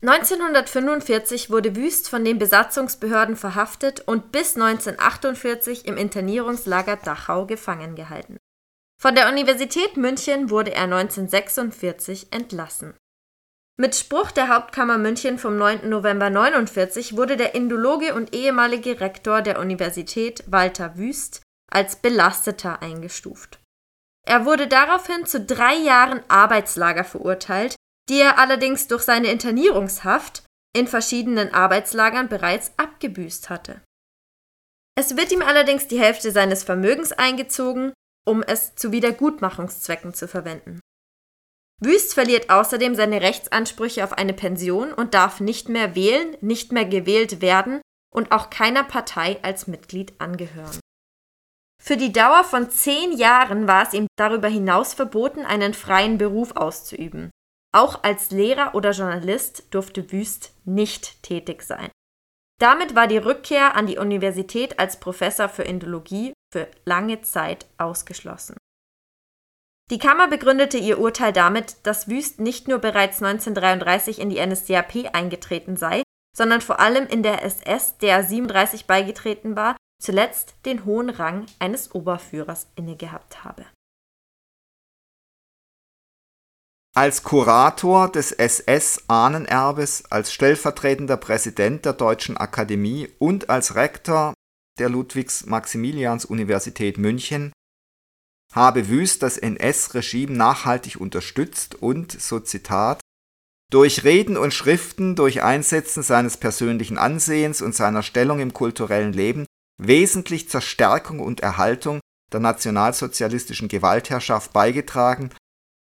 1945 0.00 1.50
wurde 1.50 1.74
Wüst 1.74 2.08
von 2.08 2.24
den 2.24 2.38
Besatzungsbehörden 2.38 3.34
verhaftet 3.34 4.00
und 4.06 4.30
bis 4.30 4.54
1948 4.54 5.86
im 5.86 5.96
Internierungslager 5.96 6.96
Dachau 6.96 7.46
gefangen 7.46 7.96
gehalten 7.96 8.38
von 9.00 9.14
der 9.14 9.28
Universität 9.28 9.96
München 9.96 10.50
wurde 10.50 10.74
er 10.74 10.82
1946 10.82 12.32
entlassen. 12.32 12.94
Mit 13.80 13.94
Spruch 13.94 14.32
der 14.32 14.48
Hauptkammer 14.48 14.98
München 14.98 15.38
vom 15.38 15.56
9. 15.56 15.88
November 15.88 16.26
1949 16.26 17.16
wurde 17.16 17.36
der 17.36 17.54
Indologe 17.54 18.14
und 18.14 18.34
ehemalige 18.34 19.00
Rektor 19.00 19.40
der 19.40 19.60
Universität 19.60 20.42
Walter 20.48 20.96
Wüst 20.96 21.42
als 21.70 21.96
Belasteter 21.96 22.82
eingestuft. 22.82 23.60
Er 24.26 24.44
wurde 24.44 24.66
daraufhin 24.66 25.26
zu 25.26 25.40
drei 25.40 25.76
Jahren 25.76 26.22
Arbeitslager 26.28 27.04
verurteilt, 27.04 27.76
die 28.08 28.20
er 28.20 28.38
allerdings 28.38 28.88
durch 28.88 29.02
seine 29.02 29.30
Internierungshaft 29.30 30.42
in 30.76 30.88
verschiedenen 30.88 31.54
Arbeitslagern 31.54 32.28
bereits 32.28 32.72
abgebüßt 32.78 33.48
hatte. 33.48 33.80
Es 34.98 35.16
wird 35.16 35.30
ihm 35.30 35.42
allerdings 35.42 35.86
die 35.86 36.00
Hälfte 36.00 36.32
seines 36.32 36.64
Vermögens 36.64 37.12
eingezogen 37.12 37.92
um 38.28 38.42
es 38.42 38.74
zu 38.74 38.92
Wiedergutmachungszwecken 38.92 40.12
zu 40.12 40.28
verwenden. 40.28 40.80
Wüst 41.80 42.14
verliert 42.14 42.50
außerdem 42.50 42.94
seine 42.94 43.20
Rechtsansprüche 43.20 44.02
auf 44.02 44.12
eine 44.12 44.32
Pension 44.32 44.92
und 44.92 45.14
darf 45.14 45.40
nicht 45.40 45.68
mehr 45.68 45.94
wählen, 45.94 46.36
nicht 46.40 46.72
mehr 46.72 46.84
gewählt 46.84 47.40
werden 47.40 47.80
und 48.12 48.32
auch 48.32 48.50
keiner 48.50 48.84
Partei 48.84 49.38
als 49.42 49.68
Mitglied 49.68 50.20
angehören. 50.20 50.80
Für 51.80 51.96
die 51.96 52.12
Dauer 52.12 52.42
von 52.42 52.70
zehn 52.70 53.16
Jahren 53.16 53.68
war 53.68 53.84
es 53.84 53.94
ihm 53.94 54.08
darüber 54.16 54.48
hinaus 54.48 54.94
verboten, 54.94 55.44
einen 55.44 55.72
freien 55.72 56.18
Beruf 56.18 56.56
auszuüben. 56.56 57.30
Auch 57.72 58.02
als 58.02 58.30
Lehrer 58.30 58.74
oder 58.74 58.90
Journalist 58.90 59.72
durfte 59.72 60.10
Wüst 60.10 60.52
nicht 60.64 61.22
tätig 61.22 61.62
sein. 61.62 61.90
Damit 62.60 62.96
war 62.96 63.06
die 63.06 63.18
Rückkehr 63.18 63.76
an 63.76 63.86
die 63.86 63.98
Universität 63.98 64.80
als 64.80 64.98
Professor 64.98 65.48
für 65.48 65.62
Indologie 65.62 66.32
für 66.52 66.66
lange 66.84 67.22
Zeit 67.22 67.66
ausgeschlossen. 67.78 68.56
Die 69.90 69.98
Kammer 69.98 70.28
begründete 70.28 70.76
ihr 70.76 70.98
Urteil 70.98 71.32
damit, 71.32 71.76
dass 71.84 72.08
Wüst 72.08 72.40
nicht 72.40 72.68
nur 72.68 72.78
bereits 72.78 73.22
1933 73.22 74.20
in 74.20 74.28
die 74.28 74.44
NSDAP 74.44 75.14
eingetreten 75.14 75.76
sei, 75.76 76.02
sondern 76.36 76.60
vor 76.60 76.78
allem 76.78 77.06
in 77.06 77.22
der 77.22 77.42
SS, 77.42 77.96
der 77.98 78.22
37 78.22 78.86
beigetreten 78.86 79.56
war, 79.56 79.76
zuletzt 80.00 80.54
den 80.66 80.84
hohen 80.84 81.08
Rang 81.08 81.46
eines 81.58 81.94
Oberführers 81.94 82.68
innegehabt 82.76 83.44
habe. 83.44 83.64
Als 86.94 87.22
Kurator 87.22 88.10
des 88.10 88.32
SS-Ahnenerbes, 88.32 90.10
als 90.10 90.32
stellvertretender 90.32 91.16
Präsident 91.16 91.84
der 91.84 91.92
Deutschen 91.92 92.36
Akademie 92.36 93.08
und 93.18 93.50
als 93.50 93.74
Rektor 93.74 94.34
der 94.78 94.88
Ludwigs-Maximilians-Universität 94.88 96.98
München 96.98 97.52
habe 98.54 98.88
Wüst 98.88 99.22
das 99.22 99.38
NS-Regime 99.38 100.32
nachhaltig 100.32 100.96
unterstützt 101.00 101.74
und, 101.76 102.12
so 102.12 102.40
Zitat, 102.40 103.00
durch 103.70 104.04
Reden 104.04 104.36
und 104.36 104.54
Schriften, 104.54 105.14
durch 105.14 105.42
Einsetzen 105.42 106.02
seines 106.02 106.38
persönlichen 106.38 106.96
Ansehens 106.96 107.60
und 107.60 107.74
seiner 107.74 108.02
Stellung 108.02 108.40
im 108.40 108.54
kulturellen 108.54 109.12
Leben 109.12 109.46
wesentlich 109.80 110.48
zur 110.48 110.62
Stärkung 110.62 111.20
und 111.20 111.40
Erhaltung 111.40 112.00
der 112.32 112.40
nationalsozialistischen 112.40 113.68
Gewaltherrschaft 113.68 114.52
beigetragen 114.52 115.30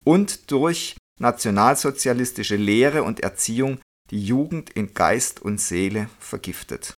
und 0.04 0.50
durch 0.50 0.96
nationalsozialistische 1.18 2.56
Lehre 2.56 3.02
und 3.02 3.20
Erziehung 3.20 3.80
die 4.10 4.24
Jugend 4.24 4.70
in 4.70 4.94
Geist 4.94 5.40
und 5.42 5.60
Seele 5.60 6.08
vergiftet. 6.18 6.94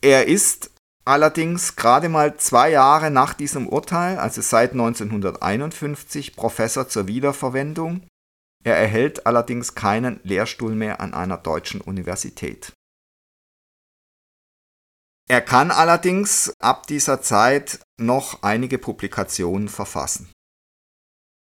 Er 0.00 0.26
ist 0.26 0.70
allerdings 1.04 1.76
gerade 1.76 2.08
mal 2.08 2.36
zwei 2.36 2.70
Jahre 2.70 3.10
nach 3.10 3.34
diesem 3.34 3.68
Urteil, 3.68 4.18
also 4.18 4.40
seit 4.40 4.72
1951, 4.72 6.36
Professor 6.36 6.88
zur 6.88 7.06
Wiederverwendung. 7.06 8.06
Er 8.64 8.76
erhält 8.76 9.26
allerdings 9.26 9.74
keinen 9.74 10.20
Lehrstuhl 10.22 10.74
mehr 10.74 11.00
an 11.00 11.12
einer 11.12 11.36
deutschen 11.36 11.80
Universität. 11.80 12.72
Er 15.28 15.40
kann 15.40 15.70
allerdings 15.70 16.52
ab 16.60 16.86
dieser 16.86 17.22
Zeit 17.22 17.80
noch 17.98 18.42
einige 18.42 18.78
Publikationen 18.78 19.68
verfassen. 19.68 20.30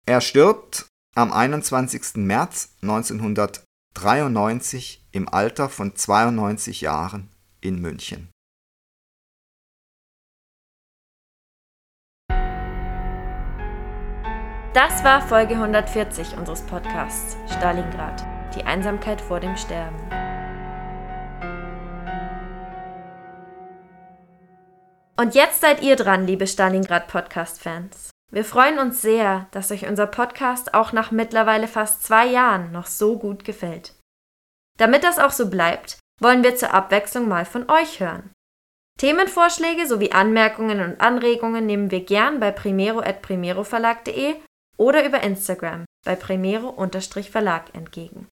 Er 0.07 0.21
stirbt 0.21 0.87
am 1.15 1.31
21. 1.31 2.15
März 2.15 2.69
1993 2.81 5.07
im 5.11 5.29
Alter 5.29 5.69
von 5.69 5.95
92 5.95 6.81
Jahren 6.81 7.29
in 7.61 7.79
München. 7.79 8.31
Das 14.73 15.03
war 15.03 15.19
Folge 15.19 15.55
140 15.55 16.37
unseres 16.37 16.61
Podcasts 16.61 17.35
Stalingrad, 17.57 18.23
die 18.55 18.63
Einsamkeit 18.65 19.19
vor 19.19 19.39
dem 19.39 19.57
Sterben. 19.57 19.97
Und 25.17 25.33
jetzt 25.33 25.61
seid 25.61 25.81
ihr 25.81 25.95
dran, 25.95 26.27
liebe 26.27 26.45
Stalingrad 26.45 27.07
Podcast-Fans. 27.07 28.11
Wir 28.31 28.45
freuen 28.45 28.77
uns 28.77 29.01
sehr, 29.01 29.47
dass 29.49 29.71
euch 29.71 29.87
unser 29.87 30.05
Podcast 30.05 30.75
auch 30.75 30.93
nach 30.93 31.09
mittlerweile 31.09 31.67
fast 31.67 32.03
zwei 32.03 32.27
Jahren 32.27 32.71
noch 32.71 32.85
so 32.85 33.17
gut 33.17 33.43
gefällt. 33.43 33.95
Damit 34.77 35.03
das 35.03 35.17
auch 35.17 35.31
so 35.31 35.49
bleibt, 35.49 35.97
wollen 36.21 36.43
wir 36.43 36.55
zur 36.55 36.75
Abwechslung 36.75 37.27
mal 37.27 37.45
von 37.45 37.71
euch 37.71 37.99
hören. 38.01 38.29
Themenvorschläge 38.99 39.87
sowie 39.87 40.11
Anmerkungen 40.11 40.79
und 40.81 41.01
Anregungen 41.01 41.65
nehmen 41.65 41.89
wir 41.89 42.05
gern 42.05 42.39
bei 42.39 42.51
primero.primeroverlag.de 42.51 44.35
oder 44.79 45.05
über 45.05 45.21
Instagram 45.21 45.85
bei 46.05 46.15
Premiere-Verlag 46.15 47.75
entgegen. 47.75 48.27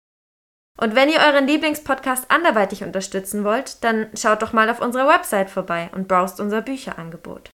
Und 0.80 0.95
wenn 0.95 1.10
ihr 1.10 1.20
euren 1.20 1.48
Lieblingspodcast 1.48 2.30
anderweitig 2.30 2.84
unterstützen 2.84 3.43
wollt, 3.43 3.84
dann 3.84 4.10
schaut 4.16 4.41
doch 4.41 4.54
mal 4.54 4.70
auf 4.70 4.80
unserer 4.80 5.08
Website 5.08 5.50
vorbei 5.50 5.89
und 5.93 6.08
browst 6.08 6.39
unser 6.39 6.62
Bücherangebot. 6.62 7.50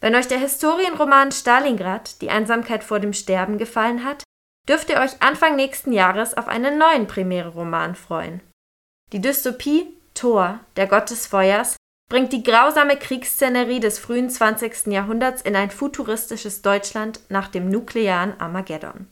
Wenn 0.00 0.14
euch 0.14 0.28
der 0.28 0.38
Historienroman 0.38 1.32
Stalingrad, 1.32 2.22
die 2.22 2.30
Einsamkeit 2.30 2.84
vor 2.84 3.00
dem 3.00 3.12
Sterben 3.12 3.58
gefallen 3.58 4.04
hat, 4.04 4.24
dürft 4.68 4.90
ihr 4.90 4.98
euch 4.98 5.20
Anfang 5.22 5.56
nächsten 5.56 5.92
Jahres 5.92 6.34
auf 6.34 6.48
einen 6.48 6.78
neuen 6.78 7.06
Premiere-Roman 7.06 7.94
freuen. 7.94 8.40
Die 9.12 9.20
Dystopie 9.20 9.94
Thor, 10.14 10.60
der 10.76 10.86
Gott 10.86 11.10
des 11.10 11.26
Feuers, 11.26 11.76
bringt 12.08 12.32
die 12.32 12.42
grausame 12.42 12.96
Kriegsszenerie 12.96 13.80
des 13.80 13.98
frühen 13.98 14.30
20. 14.30 14.86
Jahrhunderts 14.86 15.42
in 15.42 15.54
ein 15.54 15.70
futuristisches 15.70 16.62
Deutschland 16.62 17.20
nach 17.28 17.48
dem 17.48 17.68
nuklearen 17.68 18.38
Armageddon. 18.40 19.08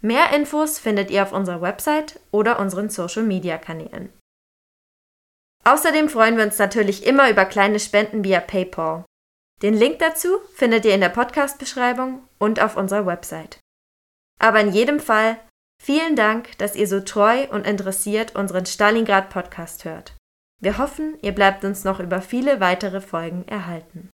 Mehr 0.00 0.34
Infos 0.34 0.80
findet 0.80 1.10
ihr 1.10 1.22
auf 1.22 1.32
unserer 1.32 1.62
Website 1.62 2.18
oder 2.32 2.58
unseren 2.58 2.90
Social-Media-Kanälen. 2.90 4.12
Außerdem 5.64 6.08
freuen 6.08 6.36
wir 6.36 6.44
uns 6.44 6.58
natürlich 6.58 7.06
immer 7.06 7.30
über 7.30 7.44
kleine 7.44 7.78
Spenden 7.78 8.24
via 8.24 8.40
PayPal. 8.40 9.04
Den 9.62 9.74
Link 9.74 10.00
dazu 10.00 10.40
findet 10.54 10.84
ihr 10.84 10.94
in 10.94 11.00
der 11.00 11.08
Podcast-Beschreibung 11.08 12.26
und 12.40 12.60
auf 12.60 12.76
unserer 12.76 13.06
Website. 13.06 13.60
Aber 14.40 14.58
in 14.58 14.72
jedem 14.72 14.98
Fall 14.98 15.38
vielen 15.80 16.16
Dank, 16.16 16.58
dass 16.58 16.74
ihr 16.74 16.88
so 16.88 16.98
treu 16.98 17.46
und 17.48 17.64
interessiert 17.64 18.34
unseren 18.34 18.66
Stalingrad-Podcast 18.66 19.84
hört. 19.84 20.16
Wir 20.62 20.78
hoffen, 20.78 21.18
ihr 21.22 21.34
bleibt 21.34 21.64
uns 21.64 21.82
noch 21.82 21.98
über 21.98 22.22
viele 22.22 22.60
weitere 22.60 23.00
Folgen 23.00 23.44
erhalten. 23.48 24.12